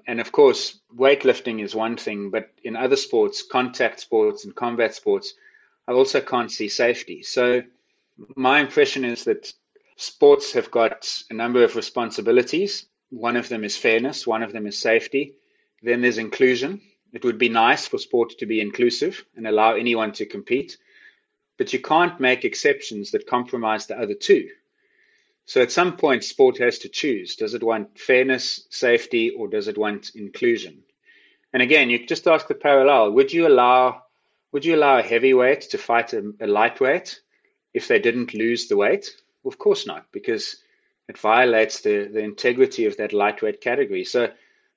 And 0.06 0.20
of 0.20 0.32
course, 0.32 0.80
weightlifting 0.94 1.62
is 1.62 1.74
one 1.74 1.96
thing, 1.96 2.30
but 2.30 2.50
in 2.62 2.76
other 2.76 2.96
sports, 2.96 3.42
contact 3.42 4.00
sports 4.00 4.44
and 4.44 4.54
combat 4.54 4.94
sports, 4.94 5.34
I 5.86 5.92
also 5.92 6.20
can't 6.20 6.50
see 6.50 6.68
safety. 6.68 7.22
So 7.22 7.62
my 8.36 8.60
impression 8.60 9.04
is 9.04 9.24
that 9.24 9.52
sports 9.96 10.52
have 10.52 10.70
got 10.70 11.22
a 11.30 11.34
number 11.34 11.62
of 11.62 11.76
responsibilities. 11.76 12.86
One 13.10 13.36
of 13.36 13.48
them 13.48 13.64
is 13.64 13.76
fairness, 13.76 14.26
one 14.26 14.42
of 14.42 14.52
them 14.52 14.66
is 14.66 14.78
safety. 14.78 15.34
Then 15.82 16.00
there's 16.00 16.18
inclusion. 16.18 16.80
It 17.12 17.24
would 17.24 17.38
be 17.38 17.48
nice 17.48 17.86
for 17.86 17.98
sport 17.98 18.30
to 18.38 18.46
be 18.46 18.60
inclusive 18.60 19.24
and 19.36 19.46
allow 19.46 19.74
anyone 19.74 20.12
to 20.12 20.26
compete, 20.26 20.78
but 21.58 21.72
you 21.72 21.78
can't 21.78 22.18
make 22.18 22.44
exceptions 22.44 23.12
that 23.12 23.28
compromise 23.28 23.86
the 23.86 23.96
other 23.96 24.14
two. 24.14 24.48
So 25.46 25.60
at 25.60 25.70
some 25.70 25.96
point, 25.96 26.24
sport 26.24 26.58
has 26.58 26.78
to 26.78 26.88
choose. 26.88 27.36
Does 27.36 27.54
it 27.54 27.62
want 27.62 27.98
fairness, 27.98 28.66
safety, 28.70 29.30
or 29.30 29.46
does 29.46 29.68
it 29.68 29.78
want 29.78 30.12
inclusion? 30.14 30.82
And 31.52 31.62
again, 31.62 31.90
you 31.90 32.04
just 32.04 32.26
ask 32.26 32.48
the 32.48 32.54
parallel. 32.54 33.12
Would 33.12 33.32
you 33.32 33.46
allow 33.46 34.03
would 34.54 34.64
you 34.64 34.76
allow 34.76 34.98
a 34.98 35.02
heavyweight 35.02 35.62
to 35.62 35.76
fight 35.76 36.12
a, 36.12 36.32
a 36.40 36.46
lightweight 36.46 37.20
if 37.74 37.88
they 37.88 37.98
didn't 37.98 38.34
lose 38.34 38.68
the 38.68 38.76
weight? 38.76 39.10
Well, 39.42 39.50
of 39.50 39.58
course 39.58 39.84
not, 39.84 40.06
because 40.12 40.62
it 41.08 41.18
violates 41.18 41.80
the, 41.80 42.04
the 42.04 42.20
integrity 42.20 42.86
of 42.86 42.96
that 42.96 43.12
lightweight 43.12 43.60
category. 43.60 44.04
So 44.04 44.28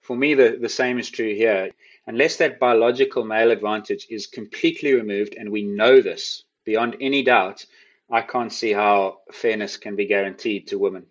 for 0.02 0.18
me, 0.18 0.34
the, 0.34 0.58
the 0.60 0.68
same 0.68 0.98
is 0.98 1.12
true 1.12 1.36
here. 1.36 1.70
Unless 2.08 2.38
that 2.38 2.60
biological 2.60 3.24
male 3.24 3.52
advantage 3.52 4.08
is 4.10 4.26
completely 4.26 4.94
removed, 4.94 5.36
and 5.38 5.52
we 5.52 5.62
know 5.62 6.02
this 6.02 6.44
beyond 6.66 6.98
any 7.00 7.22
doubt, 7.22 7.64
I 8.10 8.22
can't 8.24 8.52
see 8.52 8.74
how 8.74 9.20
fairness 9.32 9.78
can 9.78 9.96
be 9.96 10.08
guaranteed 10.08 10.66
to 10.70 10.80
women. 10.80 11.06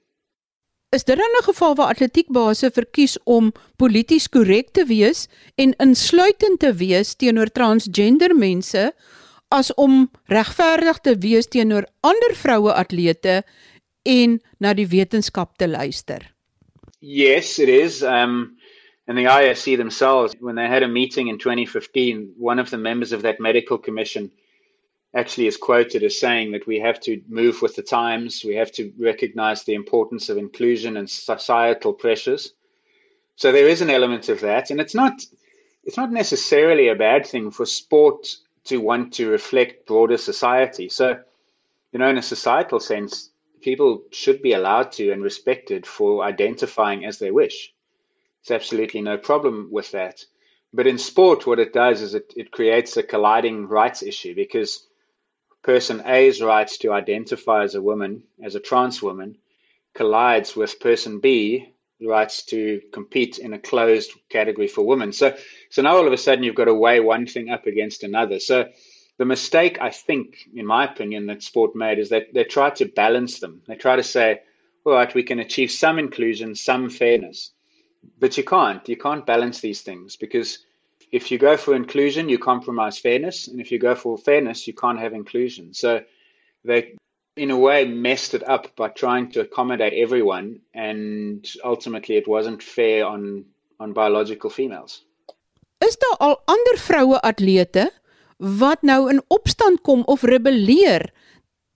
Is 0.94 1.04
dit 1.04 1.16
dan 1.16 1.34
'n 1.38 1.42
geval 1.42 1.74
waar 1.74 1.88
atletiekbase 1.88 2.70
verkies 2.70 3.18
om 3.24 3.52
polities 3.76 4.28
korrek 4.28 4.68
te 4.70 4.84
wees 4.84 5.28
en 5.54 5.74
insluitend 5.76 6.58
te 6.58 6.74
wees 6.74 7.14
teenoor 7.14 7.50
transgender 7.50 8.36
mense 8.36 8.92
as 9.48 9.74
om 9.74 10.10
regverdig 10.24 10.98
te 10.98 11.16
wees 11.18 11.46
teenoor 11.46 11.86
ander 12.00 12.34
vroue 12.34 12.72
atlete 12.72 13.42
en 14.02 14.40
na 14.58 14.74
die 14.74 14.86
wetenskap 14.86 15.56
te 15.56 15.68
luister? 15.68 16.34
Yes, 16.98 17.58
it 17.58 17.68
is. 17.68 18.02
Um 18.02 18.56
and 19.06 19.18
the 19.18 19.26
ISC 19.26 19.76
themselves 19.76 20.34
when 20.40 20.54
they 20.54 20.68
had 20.68 20.82
a 20.82 20.88
meeting 20.88 21.28
in 21.28 21.38
2015, 21.38 22.34
one 22.38 22.60
of 22.62 22.70
the 22.70 22.78
members 22.78 23.12
of 23.12 23.22
that 23.22 23.38
medical 23.38 23.78
commission 23.78 24.30
actually 25.16 25.46
is 25.46 25.56
quoted 25.56 26.02
as 26.02 26.20
saying 26.20 26.52
that 26.52 26.66
we 26.66 26.78
have 26.78 27.00
to 27.00 27.22
move 27.26 27.62
with 27.62 27.74
the 27.74 27.82
times, 27.82 28.44
we 28.44 28.54
have 28.54 28.70
to 28.72 28.92
recognize 28.98 29.64
the 29.64 29.74
importance 29.74 30.28
of 30.28 30.36
inclusion 30.36 30.96
and 30.98 31.08
societal 31.08 31.94
pressures. 31.94 32.52
So 33.36 33.50
there 33.50 33.66
is 33.66 33.80
an 33.80 33.90
element 33.90 34.28
of 34.28 34.40
that, 34.42 34.70
and 34.70 34.78
it's 34.80 34.94
not 34.94 35.24
it's 35.84 35.96
not 35.96 36.12
necessarily 36.12 36.88
a 36.88 36.94
bad 36.94 37.26
thing 37.26 37.50
for 37.50 37.64
sport 37.64 38.36
to 38.64 38.78
want 38.78 39.14
to 39.14 39.30
reflect 39.30 39.86
broader 39.86 40.18
society. 40.18 40.88
So, 40.88 41.20
you 41.92 41.98
know, 41.98 42.08
in 42.08 42.18
a 42.18 42.22
societal 42.22 42.80
sense, 42.80 43.30
people 43.62 44.02
should 44.10 44.42
be 44.42 44.52
allowed 44.52 44.92
to 44.92 45.12
and 45.12 45.22
respected 45.22 45.86
for 45.86 46.24
identifying 46.24 47.04
as 47.04 47.18
they 47.18 47.30
wish. 47.30 47.72
There's 48.46 48.60
absolutely 48.60 49.00
no 49.00 49.16
problem 49.16 49.68
with 49.70 49.92
that. 49.92 50.24
But 50.72 50.88
in 50.88 50.98
sport, 50.98 51.46
what 51.46 51.60
it 51.60 51.72
does 51.72 52.02
is 52.02 52.14
it, 52.14 52.32
it 52.36 52.50
creates 52.50 52.96
a 52.96 53.02
colliding 53.02 53.68
rights 53.68 54.02
issue 54.02 54.34
because 54.34 54.86
person 55.66 56.00
A's 56.06 56.40
rights 56.40 56.78
to 56.78 56.92
identify 56.92 57.64
as 57.64 57.74
a 57.74 57.82
woman, 57.82 58.22
as 58.40 58.54
a 58.54 58.60
trans 58.60 59.02
woman, 59.02 59.36
collides 59.94 60.54
with 60.54 60.78
person 60.78 61.18
B 61.18 61.74
rights 62.00 62.44
to 62.44 62.80
compete 62.92 63.38
in 63.38 63.52
a 63.52 63.58
closed 63.58 64.12
category 64.28 64.68
for 64.68 64.86
women. 64.86 65.12
So, 65.12 65.36
so 65.70 65.82
now 65.82 65.96
all 65.96 66.06
of 66.06 66.12
a 66.12 66.16
sudden 66.16 66.44
you've 66.44 66.54
got 66.54 66.66
to 66.66 66.74
weigh 66.74 67.00
one 67.00 67.26
thing 67.26 67.50
up 67.50 67.66
against 67.66 68.04
another. 68.04 68.38
So, 68.38 68.68
the 69.18 69.24
mistake 69.24 69.78
I 69.80 69.90
think, 69.90 70.36
in 70.54 70.66
my 70.66 70.84
opinion, 70.84 71.26
that 71.26 71.42
sport 71.42 71.74
made 71.74 71.98
is 71.98 72.10
that 72.10 72.34
they 72.34 72.44
try 72.44 72.70
to 72.70 72.84
balance 72.84 73.40
them. 73.40 73.62
They 73.66 73.74
try 73.74 73.96
to 73.96 74.02
say, 74.02 74.42
all 74.84 74.92
right, 74.92 75.14
we 75.14 75.22
can 75.22 75.40
achieve 75.40 75.70
some 75.70 75.98
inclusion, 75.98 76.54
some 76.54 76.90
fairness, 76.90 77.50
but 78.20 78.36
you 78.36 78.44
can't. 78.44 78.86
You 78.88 78.98
can't 78.98 79.26
balance 79.26 79.60
these 79.60 79.80
things 79.80 80.16
because 80.16 80.58
if 81.12 81.30
you 81.30 81.38
go 81.38 81.56
for 81.56 81.74
inclusion, 81.74 82.28
you 82.28 82.38
compromise 82.38 82.98
fairness, 82.98 83.48
and 83.48 83.60
if 83.60 83.70
you 83.70 83.78
go 83.78 83.94
for 83.94 84.18
fairness, 84.18 84.66
you 84.66 84.74
can't 84.74 84.98
have 84.98 85.14
inclusion. 85.14 85.72
So 85.74 86.02
they, 86.64 86.94
in 87.36 87.50
a 87.50 87.58
way, 87.58 87.84
messed 87.84 88.34
it 88.34 88.48
up 88.48 88.74
by 88.76 88.88
trying 88.88 89.30
to 89.32 89.40
accommodate 89.40 89.92
everyone, 89.94 90.60
and 90.74 91.46
ultimately, 91.64 92.16
it 92.16 92.28
wasn't 92.28 92.62
fair 92.62 93.06
on 93.06 93.44
on 93.78 93.92
biological 93.92 94.50
females. 94.50 95.04
Is 95.78 95.96
daar 95.96 96.16
al 96.18 96.40
ander 96.44 96.78
vroue 96.78 97.20
atlete 97.20 97.90
wat 98.36 98.82
nou 98.82 99.10
in 99.10 99.22
opstand 99.28 99.80
kom 99.80 100.02
of 100.04 100.22
rebelleer 100.22 101.10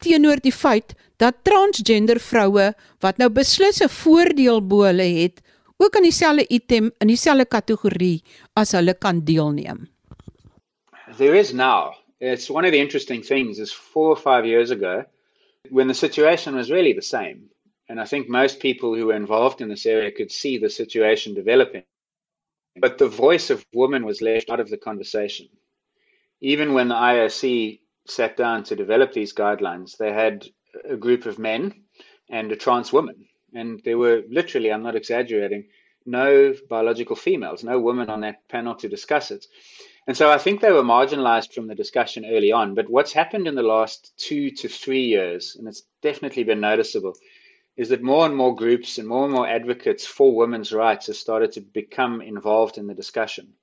teenoor 0.01 0.41
die 0.41 0.53
feit 0.53 0.95
dat 1.21 1.43
transgender 1.45 2.21
vroue 2.21 2.71
wat 3.05 3.21
nou 3.21 3.29
beslis 3.29 3.83
'n 3.85 3.89
voordeel 3.89 4.67
bo 4.67 4.89
hulle 4.89 5.09
het, 5.21 5.41
ook 5.81 5.97
aan 5.97 6.03
dieselfde 6.03 6.45
item 6.47 6.91
in 6.99 7.09
dieselfde 7.09 7.47
kategorie 7.49 8.23
as 8.53 8.73
hulle 8.77 8.95
kan 8.95 9.25
deelneem. 9.25 9.89
There 11.17 11.39
is 11.39 11.53
now. 11.53 11.95
It's 12.21 12.51
one 12.51 12.67
of 12.67 12.73
the 12.73 12.79
interesting 12.79 13.25
things 13.25 13.59
is 13.59 13.73
4 13.73 14.09
or 14.09 14.17
5 14.17 14.47
years 14.47 14.71
ago 14.71 15.05
when 15.71 15.89
the 15.89 15.95
situation 15.95 16.55
was 16.55 16.71
really 16.71 16.93
the 16.93 17.03
same. 17.03 17.49
And 17.89 17.99
I 18.01 18.05
think 18.05 18.29
most 18.29 18.61
people 18.61 18.95
who 18.95 19.07
were 19.07 19.17
involved 19.17 19.61
in 19.61 19.69
this 19.69 19.87
area 19.87 20.13
could 20.13 20.31
see 20.31 20.59
the 20.59 20.69
situation 20.69 21.35
developing. 21.35 21.85
But 22.77 22.99
the 22.99 23.09
voice 23.09 23.51
of 23.51 23.65
women 23.73 24.05
was 24.05 24.21
left 24.21 24.51
out 24.51 24.61
of 24.61 24.69
the 24.69 24.77
conversation. 24.77 25.49
Even 26.41 26.75
when 26.75 26.89
the 26.89 26.95
IOC 26.95 27.81
sat 28.07 28.37
down 28.37 28.65
to 28.65 28.77
develop 28.77 29.13
these 29.13 29.35
guidelines, 29.35 29.97
they 29.97 30.13
had 30.13 30.47
a 30.89 30.97
group 30.97 31.27
of 31.27 31.39
men 31.39 31.73
and 32.29 32.53
a 32.53 32.57
trans 32.57 32.93
woman 32.93 33.27
and 33.55 33.81
there 33.85 33.99
were 33.99 34.23
literally, 34.29 34.73
I'm 34.73 34.83
not 34.83 34.97
exaggerating, 34.97 35.69
no 36.07 36.55
biological 36.69 37.17
females, 37.17 37.63
no 37.63 37.79
women 37.79 38.11
on 38.11 38.21
that 38.23 38.49
panel 38.49 38.75
to 38.77 38.89
discuss 38.89 39.31
it. 39.31 39.47
And 40.07 40.17
so 40.17 40.31
I 40.31 40.39
think 40.39 40.61
they 40.61 40.73
were 40.73 40.83
marginalized 40.83 41.53
from 41.53 41.67
the 41.67 41.75
discussion 41.75 42.25
early 42.25 42.53
on. 42.53 42.75
But 42.75 42.89
what's 42.89 43.13
happened 43.13 43.47
in 43.47 43.55
the 43.55 43.63
last 43.63 44.13
two 44.17 44.51
to 44.53 44.69
three 44.69 45.05
years, 45.05 45.57
and 45.57 45.69
it's 45.69 45.83
definitely 46.03 46.45
been 46.45 46.61
noticeable, 46.61 47.15
is 47.77 47.91
that 47.91 48.03
more 48.03 48.27
and 48.27 48.37
more 48.37 48.55
groups 48.55 48.99
and 48.99 49.07
more 49.07 49.25
and 49.25 49.33
more 49.33 49.47
advocates 49.47 50.07
for 50.07 50.35
women's 50.35 50.73
rights 50.73 51.07
have 51.07 51.17
started 51.17 51.53
to 51.53 51.61
become 51.61 52.21
involved 52.21 52.79
in 52.79 52.87
the 52.87 52.95
discussion. 52.95 53.55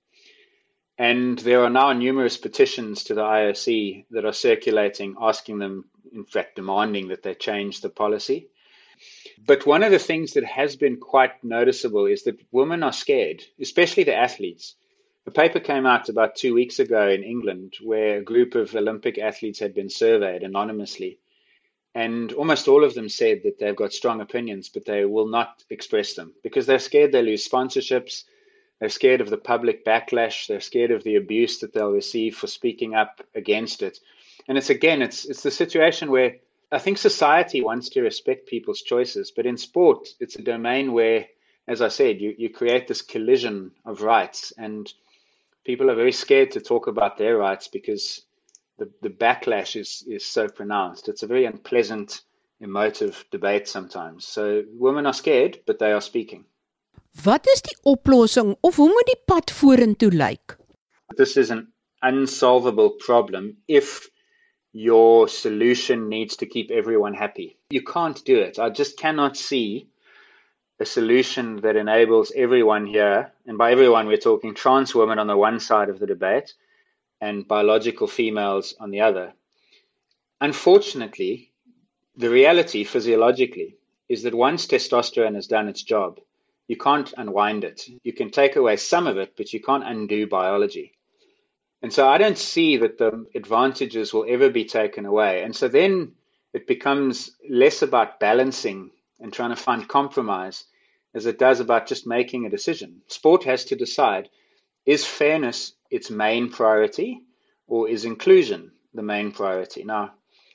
And 0.98 1.38
there 1.40 1.64
are 1.64 1.70
now 1.70 1.94
numerous 1.94 2.38
petitions 2.38 3.04
to 3.06 3.14
the 3.14 3.22
IOC 3.22 4.06
that 4.12 4.26
are 4.26 4.34
circulating, 4.34 5.16
asking 5.22 5.60
them, 5.60 5.86
in 6.12 6.26
fact, 6.26 6.56
demanding 6.56 7.10
that 7.10 7.22
they 7.22 7.36
change 7.36 7.82
the 7.82 7.90
policy. 7.90 8.50
But 9.46 9.66
one 9.66 9.84
of 9.84 9.92
the 9.92 10.00
things 10.00 10.34
that 10.34 10.44
has 10.46 10.76
been 10.76 10.98
quite 10.98 11.44
noticeable 11.44 12.06
is 12.06 12.24
that 12.24 12.40
women 12.52 12.84
are 12.84 12.94
scared, 12.94 13.44
especially 13.60 14.04
the 14.04 14.16
athletes. 14.16 14.76
A 15.28 15.32
paper 15.32 15.60
came 15.60 15.86
out 15.86 16.10
about 16.10 16.36
two 16.36 16.54
weeks 16.54 16.80
ago 16.80 17.08
in 17.10 17.24
England 17.24 17.76
where 17.84 18.18
a 18.18 18.24
group 18.24 18.56
of 18.56 18.74
Olympic 18.76 19.18
athletes 19.18 19.60
had 19.60 19.74
been 19.74 19.90
surveyed 19.90 20.42
anonymously. 20.42 21.20
And 21.94 22.32
almost 22.34 22.68
all 22.68 22.84
of 22.84 22.94
them 22.94 23.10
said 23.10 23.44
that 23.44 23.60
they've 23.60 23.76
got 23.76 23.92
strong 23.92 24.22
opinions, 24.22 24.70
but 24.70 24.86
they 24.86 25.06
will 25.06 25.28
not 25.28 25.64
express 25.70 26.14
them 26.14 26.34
because 26.44 26.66
they're 26.66 26.80
scared 26.80 27.12
they 27.12 27.22
lose 27.22 27.48
sponsorships. 27.48 28.24
They're 28.80 28.90
scared 28.90 29.22
of 29.22 29.30
the 29.30 29.38
public 29.38 29.84
backlash. 29.84 30.48
They're 30.48 30.62
scared 30.62 30.92
of 30.92 31.04
the 31.04 31.16
abuse 31.16 31.60
that 31.60 31.74
they'll 31.74 31.92
receive 31.92 32.38
for 32.38 32.48
speaking 32.48 32.96
up 32.96 33.22
against 33.36 33.82
it. 33.82 34.00
And 34.48 34.58
it's 34.58 34.70
again, 34.70 35.02
it's 35.02 35.26
it's 35.26 35.44
the 35.44 35.52
situation 35.52 36.12
where 36.12 36.38
I 36.72 36.80
think 36.80 36.98
society 36.98 37.62
wants 37.62 37.90
to 37.90 38.02
respect 38.02 38.48
people's 38.48 38.82
choices, 38.82 39.32
but 39.32 39.46
in 39.46 39.58
sport, 39.58 40.10
it's 40.20 40.36
a 40.36 40.42
domain 40.42 40.92
where, 40.92 41.26
as 41.68 41.82
I 41.82 41.88
said, 41.88 42.20
you, 42.20 42.36
you 42.38 42.50
create 42.50 42.88
this 42.88 43.02
collision 43.02 43.72
of 43.86 44.02
rights, 44.02 44.52
and 44.58 44.92
people 45.66 45.90
are 45.90 45.96
very 45.96 46.12
scared 46.12 46.52
to 46.52 46.62
talk 46.62 46.88
about 46.88 47.18
their 47.18 47.38
rights 47.38 47.70
because 47.70 48.22
the, 48.78 48.92
the 49.02 49.10
backlash 49.10 49.80
is, 49.80 50.04
is 50.08 50.26
so 50.26 50.50
pronounced. 50.50 51.08
It's 51.08 51.24
a 51.24 51.28
very 51.28 51.46
unpleasant, 51.46 52.22
emotive 52.60 53.24
debate 53.32 53.68
sometimes. 53.68 54.26
So 54.26 54.64
women 54.74 55.06
are 55.06 55.14
scared, 55.14 55.60
but 55.66 55.80
they 55.80 55.92
are 55.94 56.02
speaking. 56.02 56.46
Wat 57.26 57.48
is 57.48 57.62
die 57.62 57.80
oplossing 57.84 58.56
of 58.62 58.76
hoe 58.76 58.92
moet 58.94 59.08
die 59.08 59.22
pad 59.26 59.50
vorentoe 59.52 60.12
lyk? 60.12 60.58
This 61.18 61.38
is 61.38 61.50
an 61.50 61.72
unsolvable 62.04 62.92
problem 63.00 63.58
if 63.68 64.10
your 64.74 65.28
solution 65.28 66.10
needs 66.10 66.38
to 66.38 66.46
keep 66.46 66.72
everyone 66.72 67.14
happy. 67.14 67.58
You 67.70 67.82
can't 67.82 68.24
do 68.26 68.40
it. 68.40 68.60
I 68.60 68.70
just 68.70 68.98
cannot 68.98 69.38
see 69.38 69.88
a 70.80 70.86
solution 70.86 71.58
that 71.62 71.76
enables 71.76 72.32
everyone 72.36 72.86
here, 72.86 73.32
and 73.48 73.58
by 73.58 73.72
everyone, 73.72 74.08
we're 74.08 74.18
talking 74.18 74.54
trans 74.54 74.94
women 74.94 75.18
on 75.18 75.28
the 75.28 75.38
one 75.38 75.60
side 75.60 75.90
of 75.90 76.00
the 76.00 76.06
debate 76.06 76.54
and 77.20 77.48
biological 77.48 78.08
females 78.08 78.76
on 78.80 78.92
the 78.92 79.02
other. 79.02 79.34
Unfortunately, 80.40 81.52
the 82.16 82.30
reality 82.30 82.84
physiologically 82.84 83.78
is 84.08 84.24
that 84.24 84.36
once 84.36 84.68
testosterone 84.68 85.36
has 85.36 85.48
done 85.48 85.68
its 85.68 85.82
job, 85.82 86.20
you 86.68 86.78
can't 86.78 87.14
unwind 87.18 87.64
it. 87.64 87.88
You 88.04 88.14
can 88.14 88.30
take 88.30 88.56
away 88.56 88.78
some 88.78 89.08
of 89.08 89.18
it, 89.18 89.36
but 89.36 89.54
you 89.54 89.62
can't 89.62 89.84
undo 89.84 90.28
biology. 90.28 90.97
And 91.82 91.94
so 91.94 92.08
I 92.08 92.18
don't 92.18 92.38
see 92.38 92.78
that 92.78 92.98
the 92.98 93.26
advantages 93.36 94.14
will 94.14 94.26
ever 94.28 94.50
be 94.50 94.66
taken 94.66 95.06
away. 95.06 95.44
And 95.44 95.56
so 95.56 95.68
then 95.68 96.14
it 96.54 96.68
becomes 96.68 97.32
less 97.50 97.82
about 97.82 98.20
balancing 98.20 98.92
and 99.20 99.32
trying 99.32 99.52
to 99.52 99.56
find 99.56 99.88
compromise 99.88 100.66
as 101.14 101.26
it 101.26 101.40
does 101.40 101.60
about 101.60 101.88
just 101.88 102.08
making 102.08 102.46
a 102.46 102.50
decision. 102.50 103.02
Sport 103.08 103.44
has 103.44 103.66
to 103.66 103.76
decide 103.76 104.30
is 104.86 105.06
fairness 105.06 105.74
its 105.92 106.10
main 106.10 106.50
priority 106.50 107.22
or 107.68 107.90
is 107.90 108.06
inclusion 108.06 108.72
the 108.94 109.04
main 109.04 109.32
priority? 109.32 109.84
Now, 109.84 110.14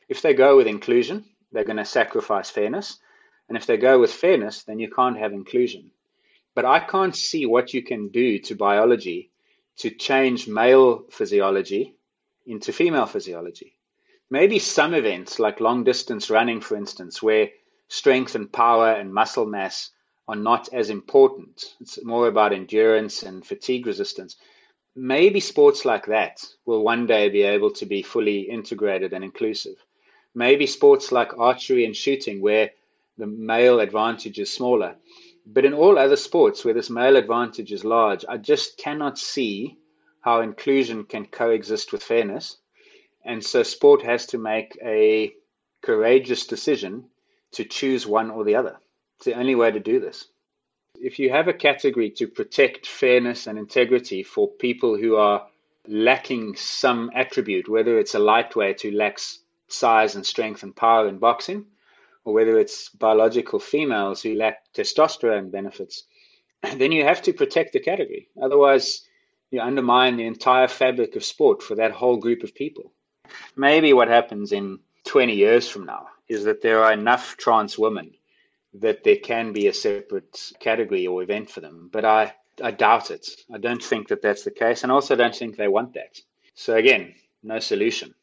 if 0.09 0.23
they 0.23 0.35
go 0.35 0.57
with 0.57 0.67
inclusion, 0.67 1.25
they're 1.53 1.65
going 1.65 1.77
to 1.77 1.85
sacrifice 1.85 2.49
fairness. 2.49 2.99
And 3.49 3.59
if 3.59 3.67
they 3.67 3.77
go 3.77 3.99
with 4.01 4.13
fairness, 4.13 4.63
then 4.63 4.79
you 4.79 4.91
can't 4.91 5.19
have 5.19 5.33
inclusion. 5.33 5.91
But 6.55 6.65
I 6.65 6.81
can't 6.81 7.15
see 7.15 7.45
what 7.45 7.75
you 7.75 7.83
can 7.83 8.09
do 8.09 8.39
to 8.41 8.55
biology 8.55 9.32
to 9.79 9.91
change 9.91 10.49
male 10.49 11.05
physiology 11.11 11.97
into 12.47 12.73
female 12.73 13.07
physiology. 13.07 13.79
Maybe 14.31 14.59
some 14.59 14.95
events, 14.95 15.39
like 15.39 15.61
long 15.61 15.85
distance 15.85 16.31
running, 16.31 16.61
for 16.61 16.77
instance, 16.77 17.23
where 17.23 17.51
strength 17.89 18.35
and 18.35 18.51
power 18.51 18.93
and 18.93 19.13
muscle 19.13 19.47
mass 19.47 19.91
are 20.29 20.37
not 20.37 20.73
as 20.73 20.89
important. 20.89 21.65
It's 21.81 22.03
more 22.05 22.29
about 22.29 22.53
endurance 22.53 23.23
and 23.23 23.45
fatigue 23.45 23.87
resistance. 23.87 24.37
Maybe 24.95 25.41
sports 25.41 25.85
like 25.85 26.07
that 26.07 26.45
will 26.65 26.83
one 26.83 27.07
day 27.07 27.29
be 27.29 27.43
able 27.43 27.73
to 27.73 27.87
be 27.87 28.03
fully 28.03 28.43
integrated 28.43 29.13
and 29.13 29.25
inclusive. 29.25 29.77
Maybe 30.35 30.67
sports 30.67 31.13
like 31.13 31.37
archery 31.39 31.85
and 31.85 31.97
shooting, 31.97 32.41
where 32.41 32.71
the 33.19 33.27
male 33.27 33.81
advantage 33.81 34.39
is 34.39 34.53
smaller, 34.53 34.97
but 35.45 35.65
in 35.65 35.75
all 35.75 35.99
other 35.99 36.17
sports 36.17 36.65
where 36.65 36.75
this 36.75 36.91
male 36.91 37.17
advantage 37.17 37.73
is 37.73 37.85
large, 37.85 38.25
I 38.29 38.37
just 38.37 38.79
cannot 38.79 39.19
see 39.19 39.79
how 40.21 40.41
inclusion 40.41 41.05
can 41.05 41.27
coexist 41.27 41.93
with 41.93 42.03
fairness. 42.03 42.59
And 43.25 43.45
so 43.45 43.63
sport 43.63 44.03
has 44.03 44.27
to 44.27 44.39
make 44.39 44.79
a 44.83 45.35
courageous 45.83 46.47
decision 46.47 47.09
to 47.53 47.65
choose 47.65 48.07
one 48.07 48.31
or 48.31 48.45
the 48.45 48.55
other. 48.55 48.79
It's 49.17 49.27
the 49.27 49.35
only 49.35 49.55
way 49.55 49.71
to 49.71 49.81
do 49.81 50.01
this. 50.01 50.29
If 50.95 51.19
you 51.19 51.31
have 51.31 51.49
a 51.49 51.53
category 51.53 52.11
to 52.11 52.29
protect 52.29 52.87
fairness 52.87 53.47
and 53.47 53.59
integrity 53.59 54.23
for 54.23 54.49
people 54.49 54.97
who 54.97 55.17
are 55.17 55.47
lacking 55.89 56.55
some 56.55 57.11
attribute, 57.15 57.69
whether 57.69 57.99
it's 57.99 58.15
a 58.15 58.21
lightweight 58.21 58.83
who 58.83 58.93
lacks 58.93 59.41
size 59.69 60.15
and 60.15 60.25
strength 60.25 60.63
and 60.63 60.77
power 60.77 61.09
in 61.09 61.19
boxing, 61.19 61.67
or 62.25 62.35
whether 62.35 62.59
it's 62.59 62.89
biological 62.91 63.59
females 63.59 64.23
who 64.23 64.35
lack 64.35 64.73
testosterone 64.75 65.51
benefits, 65.51 66.05
then 66.77 66.93
you 66.93 67.05
have 67.05 67.23
to 67.23 67.33
protect 67.33 67.73
the 67.73 67.81
category. 67.81 68.29
Otherwise, 68.41 69.03
you 69.51 69.61
undermine 69.61 70.17
the 70.17 70.27
entire 70.27 70.69
fabric 70.69 71.17
of 71.17 71.25
sport 71.25 71.63
for 71.63 71.75
that 71.75 71.93
whole 71.93 72.17
group 72.17 72.43
of 72.43 72.55
people. 72.55 72.93
Maybe 73.57 73.93
what 73.93 74.09
happens 74.09 74.53
in 74.53 74.79
20 75.05 75.35
years 75.35 75.69
from 75.69 75.85
now 75.85 76.09
is 76.29 76.45
that 76.45 76.63
there 76.63 76.83
are 76.83 76.93
enough 76.93 77.37
trans 77.37 77.79
women 77.79 78.13
that 78.75 79.05
there 79.05 79.17
can 79.17 79.53
be 79.53 79.67
a 79.67 79.75
separate 79.75 80.53
category 80.59 81.07
or 81.07 81.23
event 81.23 81.51
for 81.51 81.61
them. 81.61 81.91
But 81.93 82.05
I, 82.05 82.35
I 82.63 82.71
doubt 82.71 83.11
it. 83.11 83.27
I 83.53 83.59
don't 83.59 83.83
think 83.83 84.09
that 84.09 84.23
that's 84.23 84.45
the 84.45 84.51
case. 84.51 84.83
And 84.83 84.91
also 84.91 85.15
don't 85.15 85.35
think 85.35 85.57
they 85.57 85.69
want 85.69 85.95
that. 85.95 86.19
So 86.55 86.77
again, 86.77 87.15
no 87.43 87.59
solution. 87.59 88.15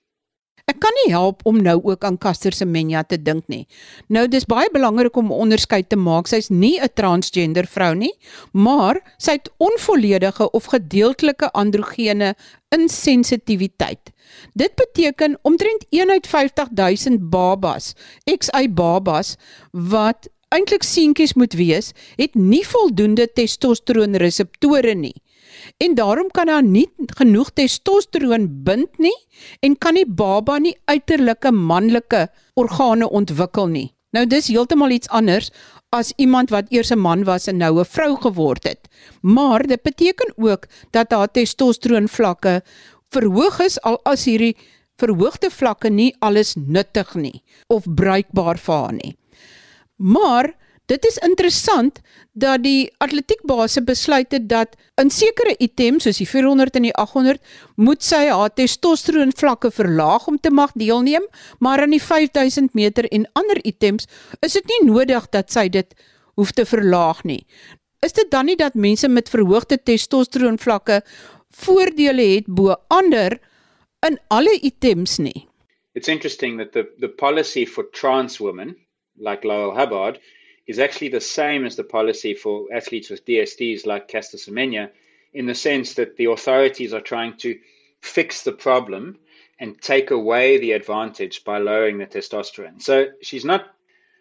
Ek 0.68 0.80
kan 0.84 0.96
nie 1.04 1.14
help 1.14 1.42
om 1.48 1.62
nou 1.64 1.78
ook 1.84 2.04
aan 2.04 2.18
Caster 2.18 2.54
Semenya 2.54 3.04
te 3.04 3.18
dink 3.22 3.48
nie. 3.48 3.68
Nou 4.08 4.28
dis 4.28 4.48
baie 4.50 4.70
belangrik 4.74 5.16
om 5.16 5.32
'n 5.32 5.40
onderskeid 5.46 5.90
te 5.90 5.96
maak. 5.96 6.28
Sy's 6.28 6.50
nie 6.50 6.80
'n 6.80 6.90
transgender 6.94 7.68
vrou 7.68 7.96
nie, 7.96 8.14
maar 8.52 9.00
sy 9.18 9.32
het 9.32 9.50
onvolledige 9.58 10.52
of 10.52 10.66
gedeeltelike 10.66 11.52
androgene 11.52 12.36
insensitiwiteit. 12.70 14.12
Dit 14.54 14.76
beteken 14.76 15.40
omtrent 15.42 15.86
1 15.90 16.10
uit 16.10 16.28
50000 16.28 17.30
babas, 17.30 17.94
XY 18.26 18.70
babas 18.70 19.38
wat 19.72 20.28
eintlik 20.50 20.84
seentjies 20.84 21.34
moet 21.34 21.54
wees, 21.54 21.94
het 22.16 22.36
nie 22.36 22.68
voldoende 22.68 23.28
testosteron 23.34 24.16
reseptore 24.16 24.96
nie 24.96 25.16
en 25.78 25.96
daarom 25.96 26.30
kan 26.34 26.48
daar 26.48 26.64
nie 26.64 26.88
genoeg 27.18 27.52
testosteron 27.54 28.48
bind 28.64 28.98
nie 28.98 29.16
en 29.66 29.78
kan 29.78 29.96
die 29.96 30.06
baba 30.06 30.58
nie 30.58 30.76
uiterlike 30.86 31.52
manlike 31.52 32.28
organe 32.56 33.10
ontwikkel 33.10 33.68
nie. 33.68 33.90
Nou 34.12 34.26
dis 34.26 34.50
heeltemal 34.50 34.92
iets 34.92 35.10
anders 35.10 35.52
as 35.94 36.12
iemand 36.18 36.50
wat 36.50 36.70
eers 36.70 36.92
'n 36.92 37.00
man 37.00 37.24
was 37.24 37.48
en 37.48 37.58
nou 37.58 37.80
'n 37.80 37.86
vrou 37.86 38.16
geword 38.16 38.64
het. 38.64 38.88
Maar 39.22 39.68
dit 39.68 39.82
beteken 39.82 40.34
ook 40.38 40.68
dat 40.92 41.12
haar 41.12 41.32
testosteron 41.32 42.08
vlakke 42.08 42.62
verhoog 43.10 43.60
is 43.60 43.82
al 43.82 44.00
as 44.04 44.26
hierdie 44.26 44.56
verhoogde 44.98 45.50
vlakke 45.50 45.90
nie 45.90 46.16
alles 46.20 46.56
nuttig 46.56 47.16
nie 47.16 47.44
of 47.68 47.84
bruikbaar 47.96 48.58
vir 48.58 48.76
haar 48.76 48.94
nie. 48.94 49.18
Maar 49.96 50.54
Dit 50.90 51.06
is 51.06 51.20
interessant 51.22 52.00
dat 52.34 52.64
die 52.64 52.90
atletiekbase 52.98 53.84
besluit 53.86 54.32
het 54.34 54.48
dat 54.50 54.74
in 54.98 55.12
sekere 55.14 55.54
items 55.62 56.08
soos 56.08 56.18
die 56.18 56.26
400 56.28 56.80
en 56.80 56.88
die 56.88 56.94
800 56.98 57.42
moet 57.78 58.02
sy 58.06 58.24
haar 58.26 58.50
testosteron 58.58 59.36
vlakke 59.38 59.70
verlaag 59.76 60.26
om 60.32 60.40
te 60.42 60.50
mag 60.50 60.74
deelneem, 60.74 61.28
maar 61.60 61.84
aan 61.84 61.94
die 61.94 62.02
5000 62.02 62.74
meter 62.74 63.06
en 63.14 63.28
ander 63.38 63.62
items 63.70 64.10
is 64.42 64.58
dit 64.58 64.74
nie 64.74 64.88
nodig 64.90 65.28
dat 65.30 65.54
sy 65.54 65.68
dit 65.70 65.94
hoef 66.40 66.56
te 66.58 66.66
verlaag 66.66 67.22
nie. 67.24 67.44
Is 68.02 68.18
dit 68.18 68.32
dan 68.32 68.50
nie 68.50 68.58
dat 68.58 68.74
mense 68.74 69.08
met 69.12 69.30
verhoogde 69.30 69.78
testosteron 69.78 70.58
vlakke 70.58 71.04
voordele 71.54 72.26
het 72.34 72.50
bo 72.50 72.74
ander 72.90 73.38
in 74.08 74.18
alle 74.34 74.58
items 74.64 75.20
nie? 75.22 75.46
It's 75.94 76.10
interesting 76.10 76.58
that 76.58 76.74
the 76.74 76.88
the 76.98 77.10
policy 77.10 77.66
for 77.66 77.86
trans 77.94 78.40
women 78.40 78.76
like 79.20 79.46
Lyle 79.46 79.76
Hubbard 79.78 80.18
is 80.70 80.78
actually 80.78 81.10
the 81.10 81.20
same 81.20 81.66
as 81.66 81.76
the 81.76 81.84
policy 81.84 82.36
for 82.36 82.68
athletes 82.72 83.10
with 83.10 83.26
DSDs 83.26 83.88
like 83.88 84.08
Caster 84.08 84.38
Semenya, 84.38 84.92
in 85.34 85.48
the 85.48 85.56
sense 85.56 85.96
that 85.96 86.16
the 86.16 86.26
authorities 86.26 86.94
are 86.94 87.02
trying 87.02 87.36
to 87.38 87.58
fix 88.02 88.44
the 88.44 88.52
problem 88.52 89.18
and 89.60 89.82
take 89.82 90.12
away 90.12 90.60
the 90.60 90.74
advantage 90.74 91.44
by 91.44 91.58
lowering 91.58 91.98
the 91.98 92.06
testosterone. 92.06 92.80
So 92.80 93.08
she's 93.20 93.44
not, 93.44 93.66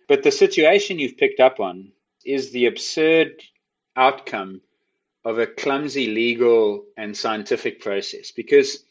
but 0.09 0.23
the 0.23 0.31
situation 0.31 0.99
you've 0.99 1.19
picked 1.19 1.39
up 1.39 1.61
on 1.61 1.93
is 2.25 2.51
the 2.51 2.65
absurd 2.65 3.43
outcome 3.95 4.63
of 5.27 5.39
a 5.39 5.47
clumsy 5.47 6.07
legal 6.07 6.87
and 6.97 7.15
scientific 7.15 7.79
process 7.83 8.31
because 8.31 8.85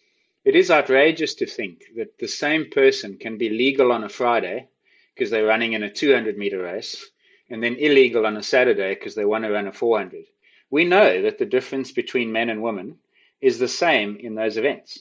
it 0.46 0.56
is 0.56 0.70
outrageous 0.70 1.34
to 1.34 1.48
think 1.48 1.86
that 1.96 2.20
the 2.20 2.28
same 2.28 2.70
person 2.70 3.18
can 3.18 3.40
be 3.40 3.50
legal 3.50 3.92
on 3.92 4.04
a 4.04 4.10
Friday 4.10 4.68
because 5.16 5.32
they're 5.32 5.48
running 5.48 5.74
in 5.74 5.82
a 5.82 5.92
200 5.92 6.38
meter 6.38 6.62
race 6.62 7.10
and 7.50 7.64
then 7.64 7.76
illegal 7.76 8.26
on 8.26 8.38
a 8.38 8.44
Saturday 8.44 8.94
because 8.94 9.16
they 9.16 9.26
want 9.26 9.44
to 9.44 9.52
run 9.52 9.68
a 9.68 9.72
400. 9.72 10.26
We 10.70 10.86
know 10.86 11.22
that 11.22 11.38
the 11.38 11.46
difference 11.46 11.92
between 11.92 12.32
men 12.32 12.50
and 12.50 12.62
women 12.62 12.98
is 13.42 13.60
the 13.60 13.68
same 13.68 14.18
in 14.18 14.36
those 14.36 14.58
events. 14.58 15.00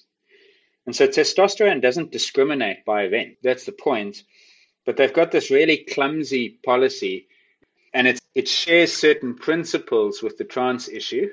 And 0.87 0.95
so 0.95 1.09
testosterone 1.09 1.83
doesn't 1.83 2.13
discriminate 2.13 2.85
by 2.85 3.03
event. 3.03 3.39
That's 3.43 3.67
the 3.67 3.73
point. 3.73 4.23
But 4.85 4.97
they've 4.97 5.13
got 5.13 5.33
this 5.33 5.51
really 5.51 5.79
clumsy 5.79 6.61
policy 6.65 7.27
and 7.97 8.07
it, 8.07 8.21
it 8.35 8.47
shares 8.47 8.93
certain 8.93 9.35
principles 9.35 10.23
with 10.23 10.37
the 10.37 10.45
trans 10.45 10.87
issue, 10.89 11.31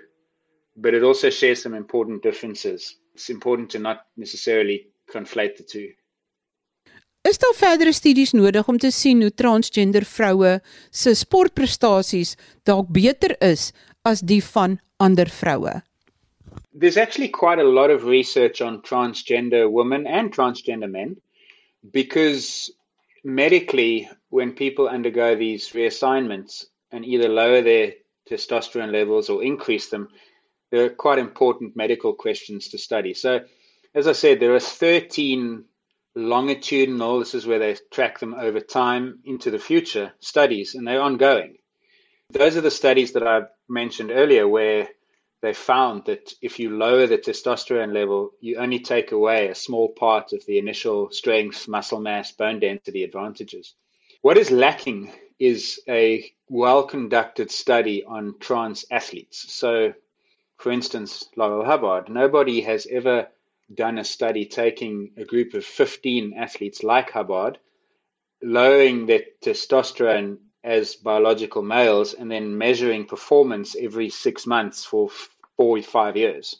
but 0.77 0.93
it 0.93 1.03
also 1.03 1.29
shares 1.29 1.61
some 1.61 1.73
important 1.73 2.23
differences. 2.23 2.95
It's 3.13 3.29
important 3.29 3.69
to 3.71 3.79
not 3.79 4.05
necessarily 4.15 4.87
conflate 5.13 5.57
the 5.57 5.63
two. 5.63 5.91
Is 7.23 7.37
daar 7.39 7.55
verdere 7.55 7.93
studies 7.95 8.33
nodig 8.35 8.67
om 8.67 8.77
te 8.77 8.89
sien 8.91 9.21
hoe 9.23 9.31
transgender 9.31 10.03
vroue 10.03 10.57
se 10.91 11.13
sportprestasies 11.15 12.33
dalk 12.67 12.89
beter 12.91 13.37
is 13.39 13.71
as 14.03 14.19
die 14.19 14.41
van 14.43 14.75
ander 14.99 15.31
vroue? 15.31 15.77
There's 16.75 16.97
actually 16.97 17.29
quite 17.29 17.61
a 17.61 17.69
lot 17.79 17.89
of 17.95 18.03
research 18.03 18.59
on 18.61 18.81
transgender 18.81 19.71
women 19.71 20.05
and 20.05 20.35
transgender 20.35 20.89
men 20.91 21.15
because 21.93 22.69
medically, 23.23 24.09
when 24.29 24.51
people 24.51 24.89
undergo 24.89 25.35
these 25.35 25.71
reassignments 25.71 26.65
and 26.91 27.05
either 27.05 27.29
lower 27.29 27.61
their 27.61 27.93
testosterone 28.29 28.91
levels 28.91 29.29
or 29.29 29.43
increase 29.43 29.87
them, 29.89 30.09
there 30.71 30.83
are 30.83 30.89
quite 30.89 31.19
important 31.19 31.75
medical 31.75 32.13
questions 32.13 32.67
to 32.67 32.77
study. 32.77 33.13
So, 33.13 33.39
as 33.95 34.07
I 34.07 34.13
said, 34.13 34.41
there 34.41 34.55
are 34.55 34.59
13 34.59 35.63
longitudinal, 36.15 37.19
this 37.19 37.33
is 37.33 37.45
where 37.45 37.59
they 37.59 37.75
track 37.91 38.19
them 38.19 38.33
over 38.33 38.59
time 38.59 39.19
into 39.25 39.51
the 39.51 39.59
future 39.59 40.13
studies, 40.19 40.75
and 40.75 40.87
they're 40.87 41.01
ongoing. 41.01 41.57
Those 42.29 42.57
are 42.57 42.61
the 42.61 42.71
studies 42.71 43.13
that 43.13 43.27
I 43.27 43.43
mentioned 43.67 44.11
earlier 44.11 44.47
where 44.47 44.87
they 45.41 45.53
found 45.53 46.05
that 46.05 46.33
if 46.41 46.57
you 46.57 46.69
lower 46.69 47.05
the 47.05 47.17
testosterone 47.17 47.93
level, 47.93 48.31
you 48.39 48.57
only 48.57 48.79
take 48.79 49.11
away 49.11 49.47
a 49.49 49.55
small 49.55 49.89
part 49.89 50.31
of 50.31 50.45
the 50.45 50.57
initial 50.57 51.11
strength, 51.11 51.67
muscle 51.67 51.99
mass, 51.99 52.31
bone 52.31 52.59
density 52.59 53.03
advantages. 53.03 53.73
What 54.21 54.37
is 54.37 54.51
lacking 54.51 55.11
is 55.39 55.81
a 55.89 56.31
well 56.47 56.83
conducted 56.83 57.51
study 57.51 58.05
on 58.05 58.35
trans 58.39 58.85
athletes. 58.89 59.53
So, 59.53 59.93
for 60.57 60.71
instance, 60.71 61.27
Laurel 61.35 61.65
Hubbard, 61.65 62.07
nobody 62.07 62.61
has 62.61 62.87
ever 62.89 63.27
done 63.73 63.97
a 63.97 64.03
study 64.03 64.45
taking 64.45 65.11
a 65.17 65.25
group 65.25 65.53
of 65.53 65.65
15 65.65 66.33
athletes 66.33 66.83
like 66.83 67.11
Hubbard, 67.11 67.59
lowering 68.41 69.05
their 69.05 69.23
testosterone 69.41 70.37
as 70.63 70.95
biological 70.95 71.61
males, 71.61 72.13
and 72.13 72.31
then 72.31 72.57
measuring 72.57 73.05
performance 73.05 73.75
every 73.75 74.09
six 74.09 74.47
months 74.47 74.85
for 74.85 75.09
four 75.57 75.77
or 75.77 75.81
five 75.81 76.15
years. 76.15 76.57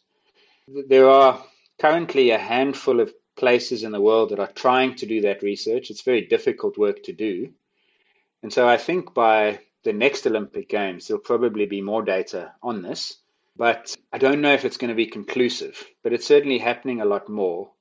There 0.87 1.09
are 1.09 1.43
currently 1.79 2.29
a 2.29 2.37
handful 2.37 2.99
of 2.99 3.13
places 3.35 3.83
in 3.83 3.91
the 3.91 4.01
world 4.01 4.29
that 4.29 4.39
are 4.39 4.51
trying 4.51 4.95
to 4.95 5.05
do 5.05 5.21
that 5.21 5.41
research. 5.41 5.89
It's 5.89 6.01
very 6.01 6.27
difficult 6.27 6.77
work 6.77 7.03
to 7.03 7.13
do. 7.13 7.53
And 8.41 8.51
so 8.51 8.67
I 8.67 8.77
think 8.77 9.13
by 9.13 9.59
the 9.83 9.93
next 9.93 10.25
Olympic 10.27 10.69
Games, 10.69 11.07
there'll 11.07 11.21
probably 11.21 11.65
be 11.65 11.81
more 11.81 12.03
data 12.03 12.53
on 12.61 12.81
this. 12.81 13.17
But 13.55 13.95
I 14.11 14.17
don't 14.17 14.41
know 14.41 14.53
if 14.53 14.65
it's 14.65 14.77
going 14.77 14.89
to 14.89 14.95
be 14.95 15.05
conclusive, 15.05 15.83
but 16.01 16.13
it's 16.13 16.25
certainly 16.25 16.57
happening 16.57 17.01
a 17.01 17.05
lot 17.05 17.29
more. 17.29 17.71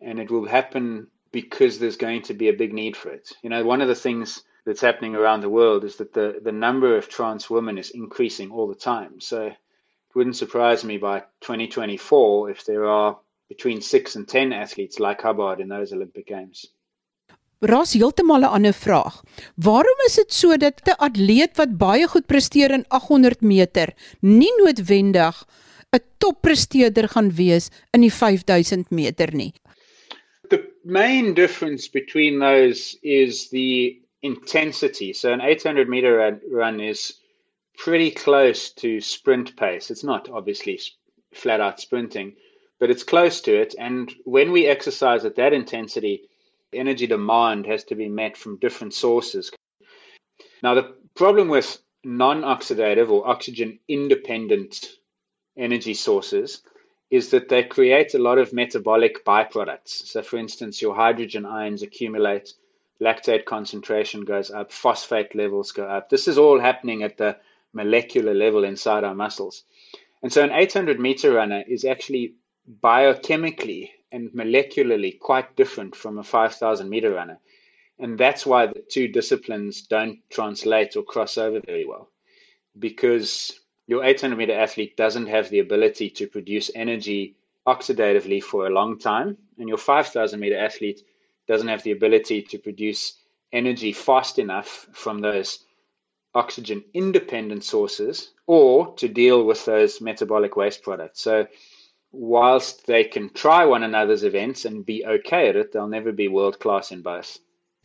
And 0.00 0.18
it 0.18 0.30
will 0.30 0.46
happen 0.46 1.08
because 1.32 1.78
there's 1.78 1.96
going 1.96 2.22
to 2.22 2.34
be 2.34 2.48
a 2.48 2.54
big 2.54 2.72
need 2.72 2.96
for 2.96 3.10
it. 3.10 3.32
You 3.42 3.50
know, 3.50 3.64
one 3.64 3.80
of 3.82 3.88
the 3.88 3.94
things 3.94 4.42
that's 4.64 4.80
happening 4.80 5.14
around 5.14 5.40
the 5.40 5.48
world 5.48 5.84
is 5.84 5.96
that 5.96 6.12
the, 6.12 6.40
the 6.42 6.52
number 6.52 6.96
of 6.96 7.08
trans 7.08 7.50
women 7.50 7.78
is 7.78 7.90
increasing 7.90 8.50
all 8.50 8.68
the 8.68 8.74
time. 8.74 9.20
So 9.20 9.46
it 9.46 9.56
wouldn't 10.14 10.36
surprise 10.36 10.84
me 10.84 10.98
by 10.98 11.20
2024 11.40 12.50
if 12.50 12.64
there 12.64 12.86
are 12.86 13.18
between 13.48 13.80
six 13.80 14.16
and 14.16 14.26
10 14.26 14.52
athletes 14.52 14.98
like 14.98 15.20
Hubbard 15.20 15.60
in 15.60 15.68
those 15.68 15.92
Olympic 15.92 16.26
Games. 16.26 16.66
Ras 17.62 17.92
heeltemal 17.94 18.42
'n 18.42 18.54
ander 18.56 18.74
vraag. 18.74 19.22
Waarom 19.54 20.00
is 20.06 20.16
dit 20.18 20.32
so 20.34 20.56
dat 20.56 20.82
'n 20.82 20.98
atleet 20.98 21.56
wat 21.56 21.78
baie 21.78 22.06
goed 22.08 22.26
presteer 22.26 22.70
in 22.74 22.84
800 22.88 23.40
meter 23.40 23.94
nie 24.20 24.50
noodwendig 24.58 25.36
'n 25.94 26.02
toppresteerder 26.18 27.08
gaan 27.08 27.30
wees 27.30 27.70
in 27.92 28.00
die 28.00 28.10
5000 28.10 28.90
meter 28.90 29.34
nie? 29.34 29.52
The 30.48 30.60
main 30.82 31.34
difference 31.34 31.88
between 31.90 32.40
those 32.40 32.98
is 33.02 33.48
the 33.50 33.96
intensity. 34.22 35.12
So 35.12 35.30
an 35.30 35.40
800 35.40 35.88
meter 35.88 36.40
run 36.50 36.80
is 36.80 37.22
pretty 37.76 38.10
close 38.10 38.74
to 38.74 39.00
sprint 39.00 39.54
pace. 39.54 39.92
It's 39.92 40.02
not 40.02 40.28
obviously 40.28 40.80
flat 41.30 41.60
out 41.60 41.80
sprinting, 41.80 42.34
but 42.80 42.90
it's 42.90 43.04
close 43.04 43.40
to 43.42 43.52
it 43.52 43.74
and 43.78 44.12
when 44.24 44.50
we 44.50 44.66
exercise 44.66 45.24
at 45.24 45.36
that 45.36 45.52
intensity 45.52 46.22
energy 46.72 47.06
demand 47.06 47.66
has 47.66 47.84
to 47.84 47.94
be 47.94 48.08
met 48.08 48.36
from 48.36 48.58
different 48.58 48.94
sources. 48.94 49.50
Now, 50.62 50.74
the 50.74 50.94
problem 51.14 51.48
with 51.48 51.78
non 52.04 52.42
oxidative 52.42 53.10
or 53.10 53.28
oxygen 53.28 53.78
independent 53.88 54.88
energy 55.56 55.94
sources 55.94 56.62
is 57.10 57.30
that 57.30 57.48
they 57.48 57.62
create 57.62 58.14
a 58.14 58.18
lot 58.18 58.38
of 58.38 58.52
metabolic 58.52 59.24
byproducts. 59.24 60.06
So, 60.06 60.22
for 60.22 60.38
instance, 60.38 60.80
your 60.80 60.94
hydrogen 60.94 61.44
ions 61.44 61.82
accumulate, 61.82 62.54
lactate 63.00 63.44
concentration 63.44 64.24
goes 64.24 64.50
up, 64.50 64.72
phosphate 64.72 65.34
levels 65.34 65.72
go 65.72 65.84
up. 65.84 66.08
This 66.08 66.26
is 66.26 66.38
all 66.38 66.58
happening 66.58 67.02
at 67.02 67.18
the 67.18 67.36
molecular 67.74 68.34
level 68.34 68.64
inside 68.64 69.04
our 69.04 69.14
muscles. 69.14 69.64
And 70.22 70.32
so, 70.32 70.42
an 70.42 70.52
800 70.52 70.98
meter 70.98 71.32
runner 71.32 71.62
is 71.66 71.84
actually 71.84 72.34
biochemically 72.82 73.90
and 74.12 74.30
molecularly 74.30 75.18
quite 75.18 75.56
different 75.56 75.96
from 75.96 76.18
a 76.18 76.22
5,000 76.22 76.88
meter 76.88 77.12
runner. 77.12 77.38
And 77.98 78.18
that's 78.18 78.46
why 78.46 78.66
the 78.66 78.84
two 78.88 79.08
disciplines 79.08 79.82
don't 79.82 80.18
translate 80.30 80.96
or 80.96 81.02
cross 81.02 81.38
over 81.38 81.60
very 81.64 81.86
well. 81.86 82.08
Because 82.78 83.58
your 83.86 84.04
800 84.04 84.36
meter 84.36 84.52
athlete 84.54 84.96
doesn't 84.96 85.26
have 85.26 85.48
the 85.50 85.60
ability 85.60 86.10
to 86.10 86.26
produce 86.26 86.70
energy 86.74 87.36
oxidatively 87.66 88.42
for 88.42 88.66
a 88.66 88.70
long 88.70 88.98
time, 88.98 89.36
and 89.58 89.68
your 89.68 89.78
5,000 89.78 90.38
meter 90.38 90.58
athlete 90.58 91.02
doesn't 91.46 91.68
have 91.68 91.82
the 91.82 91.92
ability 91.92 92.42
to 92.42 92.58
produce 92.58 93.14
energy 93.52 93.92
fast 93.92 94.38
enough 94.38 94.86
from 94.92 95.20
those 95.20 95.64
oxygen 96.34 96.82
independent 96.94 97.62
sources 97.62 98.32
or 98.46 98.94
to 98.94 99.08
deal 99.08 99.44
with 99.44 99.64
those 99.64 100.00
metabolic 100.00 100.56
waste 100.56 100.82
products. 100.82 101.20
So 101.20 101.46
whilst 102.12 102.86
they 102.86 103.04
can 103.04 103.30
try 103.32 103.64
one 103.64 103.82
another's 103.82 104.22
events 104.22 104.64
and 104.64 104.84
be 104.84 105.04
okay 105.06 105.48
at 105.48 105.56
it, 105.56 105.72
they'll 105.72 105.88
never 105.88 106.12
be 106.12 106.28
world 106.28 106.58
class 106.58 106.90
in 106.90 107.02
both. 107.02 107.40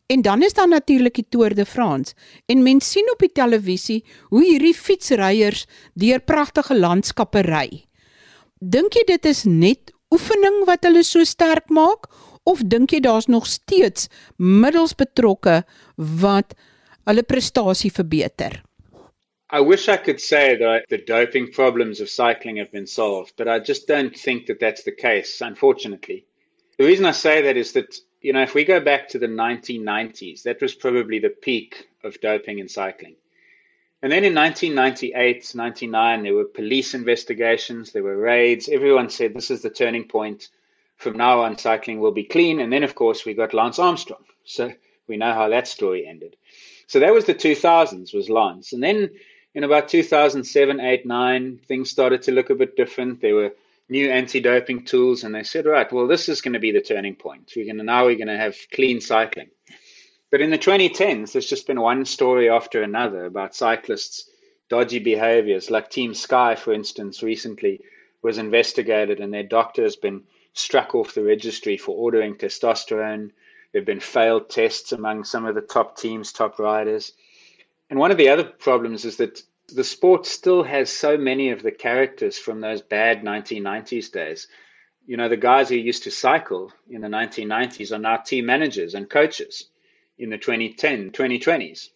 En 0.07 0.21
dan 0.21 0.43
is 0.43 0.53
daar 0.53 0.67
natuurlik 0.67 1.13
die 1.13 1.25
Tour 1.29 1.55
de 1.55 1.65
France. 1.65 2.13
En 2.45 2.63
mens 2.63 2.91
sien 2.91 3.11
op 3.11 3.19
die 3.19 3.31
televisie 3.31 4.05
hoe 4.29 4.43
hierdie 4.43 4.75
fietsryers 4.75 5.65
deur 5.93 6.19
pragtige 6.19 6.77
landskappe 6.79 7.43
ry. 7.43 7.83
Dink 8.59 8.95
jy 8.95 9.03
dit 9.07 9.25
is 9.25 9.43
net 9.43 9.91
oefening 10.11 10.63
wat 10.65 10.87
hulle 10.87 11.03
so 11.03 11.27
sterk 11.27 11.67
maak 11.69 12.07
of 12.47 12.63
dink 12.63 12.95
jy 12.95 13.01
daar's 13.03 13.27
nog 13.27 13.47
steeds 13.47 14.07
middels 14.37 14.95
betrokke 14.95 15.61
wat 15.95 16.55
hulle 17.03 17.27
prestasie 17.27 17.91
verbeter? 17.91 18.63
I 19.49 19.61
wish 19.61 19.87
I 19.87 19.95
could 19.95 20.19
say 20.19 20.57
that 20.57 20.89
the 20.89 20.97
doping 20.97 21.51
problems 21.53 22.01
of 22.01 22.09
cycling 22.09 22.57
have 22.57 22.71
been 22.71 22.87
solved, 22.87 23.33
but 23.37 23.47
I 23.47 23.59
just 23.59 23.87
don't 23.87 24.15
think 24.15 24.47
that 24.47 24.59
that's 24.59 24.83
the 24.83 24.91
case, 24.91 25.39
unfortunately. 25.39 26.25
The 26.77 26.85
reason 26.85 27.05
I 27.05 27.11
say 27.11 27.41
that 27.43 27.55
is 27.55 27.71
that, 27.71 27.97
you 28.21 28.33
know, 28.33 28.41
if 28.41 28.53
we 28.53 28.65
go 28.65 28.81
back 28.81 29.07
to 29.09 29.19
the 29.19 29.27
1990s, 29.27 30.43
that 30.43 30.61
was 30.61 30.75
probably 30.75 31.19
the 31.19 31.29
peak 31.29 31.87
of 32.03 32.19
doping 32.19 32.59
in 32.59 32.67
cycling. 32.67 33.15
And 34.01 34.11
then 34.11 34.25
in 34.25 34.35
1998, 34.35 35.55
99, 35.55 36.23
there 36.23 36.33
were 36.33 36.45
police 36.45 36.93
investigations, 36.93 37.93
there 37.93 38.03
were 38.03 38.17
raids. 38.17 38.67
Everyone 38.67 39.09
said 39.09 39.33
this 39.33 39.49
is 39.49 39.61
the 39.61 39.69
turning 39.69 40.07
point. 40.09 40.49
From 40.97 41.15
now 41.15 41.41
on, 41.41 41.57
cycling 41.57 41.99
will 41.99 42.11
be 42.11 42.25
clean. 42.25 42.59
And 42.59 42.71
then, 42.71 42.83
of 42.83 42.95
course, 42.95 43.25
we 43.25 43.33
got 43.33 43.53
Lance 43.53 43.79
Armstrong. 43.79 44.23
So 44.43 44.73
we 45.07 45.17
know 45.17 45.33
how 45.33 45.49
that 45.49 45.67
story 45.67 46.05
ended. 46.05 46.35
So 46.85 46.99
that 46.99 47.13
was 47.13 47.25
the 47.25 47.33
2000s, 47.33 48.13
was 48.13 48.29
Lance. 48.29 48.73
And 48.73 48.83
then 48.83 49.11
in 49.53 49.63
about 49.63 49.89
2007, 49.89 50.79
8, 50.79 51.05
9, 51.05 51.59
things 51.67 51.89
started 51.89 52.21
to 52.23 52.31
look 52.31 52.49
a 52.49 52.55
bit 52.55 52.75
different. 52.75 53.21
There 53.21 53.35
were 53.35 53.53
new 53.89 54.09
anti-doping 54.09 54.85
tools, 54.85 55.23
and 55.23 55.33
they 55.33 55.43
said, 55.43 55.65
right, 55.65 55.91
well, 55.91 56.07
this 56.07 56.29
is 56.29 56.41
going 56.41 56.53
to 56.53 56.59
be 56.59 56.71
the 56.71 56.81
turning 56.81 57.15
point. 57.15 57.53
We're 57.55 57.65
going 57.65 57.77
to 57.77 57.83
now 57.83 58.05
we're 58.05 58.17
going 58.17 58.27
to 58.27 58.37
have 58.37 58.55
clean 58.73 59.01
cycling. 59.01 59.49
But 60.29 60.41
in 60.41 60.49
the 60.49 60.57
2010s, 60.57 61.31
there's 61.31 61.49
just 61.49 61.67
been 61.67 61.79
one 61.79 62.03
story 62.05 62.49
after 62.49 62.83
another 62.83 63.25
about 63.25 63.55
cyclists' 63.55 64.29
dodgy 64.69 64.99
behaviors. 64.99 65.69
Like 65.69 65.89
Team 65.89 66.13
Sky, 66.13 66.55
for 66.55 66.73
instance, 66.73 67.23
recently 67.23 67.81
was 68.21 68.37
investigated, 68.37 69.21
and 69.21 69.33
their 69.33 69.43
doctor 69.43 69.83
has 69.83 69.95
been 69.95 70.23
struck 70.53 70.95
off 70.95 71.13
the 71.13 71.23
registry 71.23 71.77
for 71.77 71.95
ordering 71.95 72.35
testosterone. 72.35 73.31
There 73.71 73.81
have 73.81 73.85
been 73.85 74.01
failed 74.01 74.49
tests 74.49 74.91
among 74.91 75.23
some 75.23 75.45
of 75.45 75.55
the 75.55 75.61
top 75.61 75.97
teams, 75.97 76.33
top 76.33 76.59
riders. 76.59 77.13
And 77.89 77.99
one 77.99 78.11
of 78.11 78.17
the 78.17 78.29
other 78.29 78.43
problems 78.43 79.05
is 79.05 79.17
that 79.17 79.41
The 79.69 79.83
sport 79.83 80.25
still 80.25 80.63
has 80.63 80.89
so 80.89 81.17
many 81.17 81.49
of 81.49 81.61
the 81.61 81.73
characters 81.73 82.39
from 82.39 82.61
those 82.61 82.81
bad 82.81 83.21
1990s 83.21 84.09
days. 84.09 84.47
You 85.05 85.17
know, 85.17 85.27
the 85.27 85.35
guys 85.35 85.67
who 85.67 85.75
used 85.75 86.03
to 86.03 86.11
cycle 86.11 86.71
in 86.89 87.01
the 87.01 87.09
1990s 87.09 87.91
are 87.91 87.99
now 87.99 88.15
team 88.15 88.45
managers 88.45 88.95
and 88.95 89.09
coaches 89.09 89.69
in 90.17 90.29
the 90.29 90.37
2010, 90.37 91.11
2020s. 91.11 91.89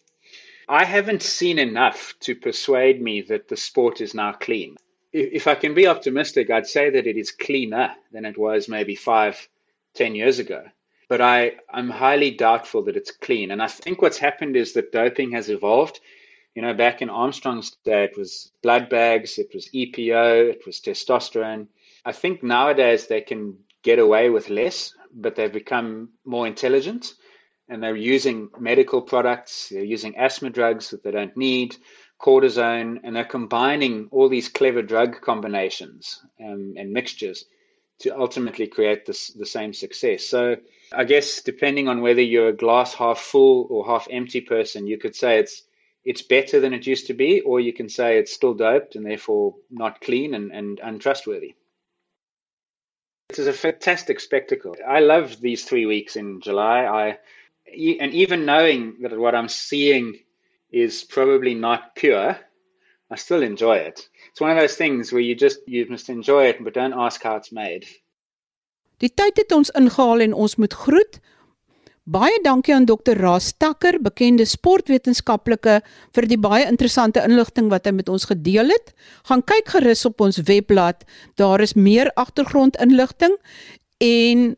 I 0.68 0.84
haven't 0.84 1.22
seen 1.22 1.58
enough 1.58 2.14
to 2.20 2.34
persuade 2.34 3.00
me 3.00 3.22
that 3.22 3.48
the 3.48 3.56
sport 3.56 4.02
is 4.02 4.14
now 4.14 4.32
clean. 4.32 4.76
If 5.12 5.46
I 5.46 5.54
can 5.54 5.72
be 5.72 5.86
optimistic, 5.86 6.50
I'd 6.50 6.66
say 6.66 6.90
that 6.90 7.06
it 7.06 7.16
is 7.16 7.30
cleaner 7.32 7.94
than 8.12 8.26
it 8.26 8.36
was 8.36 8.68
maybe 8.68 8.96
five, 8.96 9.48
ten 9.94 10.14
years 10.14 10.38
ago. 10.38 10.64
But 11.08 11.20
I, 11.20 11.52
I'm 11.72 11.90
highly 11.90 12.30
doubtful 12.30 12.82
that 12.84 12.96
it's 12.96 13.10
clean. 13.10 13.50
And 13.50 13.62
I 13.62 13.68
think 13.68 14.00
what's 14.00 14.18
happened 14.18 14.56
is 14.56 14.72
that 14.74 14.92
doping 14.92 15.32
has 15.32 15.50
evolved. 15.50 16.00
You 16.54 16.62
know, 16.62 16.74
back 16.74 17.02
in 17.02 17.10
Armstrong's 17.10 17.70
day, 17.84 18.04
it 18.04 18.16
was 18.16 18.52
blood 18.62 18.88
bags, 18.88 19.38
it 19.38 19.50
was 19.54 19.68
EPO, 19.74 20.50
it 20.50 20.66
was 20.66 20.80
testosterone. 20.80 21.66
I 22.04 22.12
think 22.12 22.42
nowadays 22.42 23.06
they 23.06 23.20
can 23.20 23.56
get 23.82 23.98
away 23.98 24.30
with 24.30 24.50
less, 24.50 24.94
but 25.14 25.34
they've 25.34 25.52
become 25.52 26.10
more 26.24 26.46
intelligent 26.46 27.14
and 27.68 27.82
they're 27.82 27.96
using 27.96 28.50
medical 28.58 29.00
products, 29.00 29.68
they're 29.70 29.84
using 29.84 30.16
asthma 30.16 30.50
drugs 30.50 30.90
that 30.90 31.02
they 31.02 31.10
don't 31.10 31.36
need, 31.36 31.76
cortisone, 32.20 33.00
and 33.02 33.16
they're 33.16 33.24
combining 33.24 34.08
all 34.10 34.28
these 34.28 34.48
clever 34.48 34.82
drug 34.82 35.20
combinations 35.20 36.20
um, 36.40 36.74
and 36.76 36.92
mixtures 36.92 37.44
to 38.00 38.16
ultimately 38.18 38.66
create 38.66 39.06
this, 39.06 39.28
the 39.28 39.46
same 39.46 39.72
success. 39.72 40.24
So, 40.24 40.56
I 40.94 41.04
guess 41.04 41.42
depending 41.42 41.88
on 41.88 42.00
whether 42.00 42.22
you're 42.22 42.48
a 42.48 42.56
glass 42.56 42.94
half 42.94 43.18
full 43.18 43.66
or 43.70 43.86
half 43.86 44.08
empty 44.10 44.40
person, 44.40 44.86
you 44.86 44.98
could 44.98 45.16
say 45.16 45.38
it's 45.38 45.62
it's 46.04 46.22
better 46.22 46.58
than 46.58 46.72
it 46.72 46.86
used 46.86 47.06
to 47.06 47.14
be, 47.14 47.40
or 47.42 47.60
you 47.60 47.72
can 47.72 47.88
say 47.88 48.18
it's 48.18 48.32
still 48.32 48.54
doped 48.54 48.96
and 48.96 49.06
therefore 49.06 49.54
not 49.70 50.00
clean 50.00 50.34
and, 50.34 50.50
and 50.50 50.80
untrustworthy. 50.82 51.54
It 53.30 53.38
is 53.38 53.46
a 53.46 53.52
fantastic 53.52 54.18
spectacle. 54.18 54.74
I 54.86 55.00
love 55.00 55.40
these 55.40 55.64
three 55.64 55.86
weeks 55.86 56.16
in 56.16 56.40
July. 56.40 56.84
I 56.84 57.18
and 57.66 58.12
even 58.12 58.44
knowing 58.44 58.96
that 59.02 59.16
what 59.16 59.34
I'm 59.34 59.48
seeing 59.48 60.18
is 60.70 61.04
probably 61.04 61.54
not 61.54 61.94
pure, 61.94 62.36
I 63.10 63.16
still 63.16 63.42
enjoy 63.42 63.76
it. 63.76 64.08
It's 64.30 64.40
one 64.40 64.50
of 64.50 64.58
those 64.58 64.76
things 64.76 65.12
where 65.12 65.22
you 65.22 65.34
just 65.34 65.60
you 65.66 65.86
must 65.88 66.08
enjoy 66.08 66.46
it 66.46 66.62
but 66.62 66.74
don't 66.74 66.94
ask 66.94 67.22
how 67.22 67.36
it's 67.36 67.52
made. 67.52 67.86
Die 69.02 69.10
tyd 69.10 69.40
het 69.42 69.52
ons 69.52 69.72
ingehaal 69.74 70.22
en 70.28 70.34
ons 70.34 70.56
moet 70.62 70.74
groet. 70.84 71.18
Baie 72.02 72.38
dankie 72.42 72.74
aan 72.74 72.86
Dr. 72.86 73.18
Raas 73.18 73.52
Takker, 73.58 74.00
bekende 74.02 74.46
sportwetenskaplike 74.46 75.80
vir 76.14 76.26
die 76.30 76.38
baie 76.38 76.64
interessante 76.66 77.22
inligting 77.22 77.68
wat 77.70 77.86
hy 77.86 77.92
met 77.98 78.10
ons 78.10 78.26
gedeel 78.30 78.70
het. 78.74 78.90
Gaan 79.30 79.42
kyk 79.46 79.74
gerus 79.74 80.02
op 80.06 80.22
ons 80.22 80.40
webblad. 80.46 81.06
Daar 81.38 81.62
is 81.62 81.74
meer 81.78 82.10
agtergrondinligting 82.18 83.38
en 84.02 84.52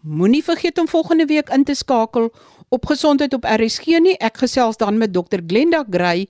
Moenie 0.00 0.40
vergeet 0.40 0.78
om 0.78 0.88
volgende 0.88 1.26
week 1.28 1.50
in 1.52 1.64
te 1.64 1.74
skakel 1.74 2.30
op 2.68 2.86
gesondheid 2.88 3.34
op 3.36 3.44
RSG 3.44 4.00
nie. 4.00 4.14
Ek 4.16 4.38
gesels 4.40 4.78
dan 4.80 4.96
met 4.96 5.12
Dr 5.12 5.42
Glenda 5.46 5.84
Gray 5.90 6.24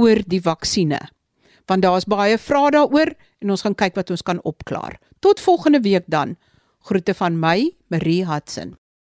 oor 0.00 0.22
die 0.26 0.40
vaksines. 0.40 1.12
Want 1.68 1.84
daar's 1.84 2.08
baie 2.08 2.38
vrae 2.40 2.70
daaroor 2.72 3.12
en 3.44 3.52
ons 3.52 3.62
gaan 3.62 3.76
kyk 3.76 4.00
wat 4.00 4.10
ons 4.10 4.24
kan 4.24 4.40
opklaar. 4.48 4.96
Tot 5.20 5.40
volgende 5.40 5.80
week 5.84 6.08
dan. 6.08 6.36
Groete 6.82 7.14
van 7.14 7.38
my, 7.38 7.70
Marie 7.86 8.24
Hudson. 8.26 8.81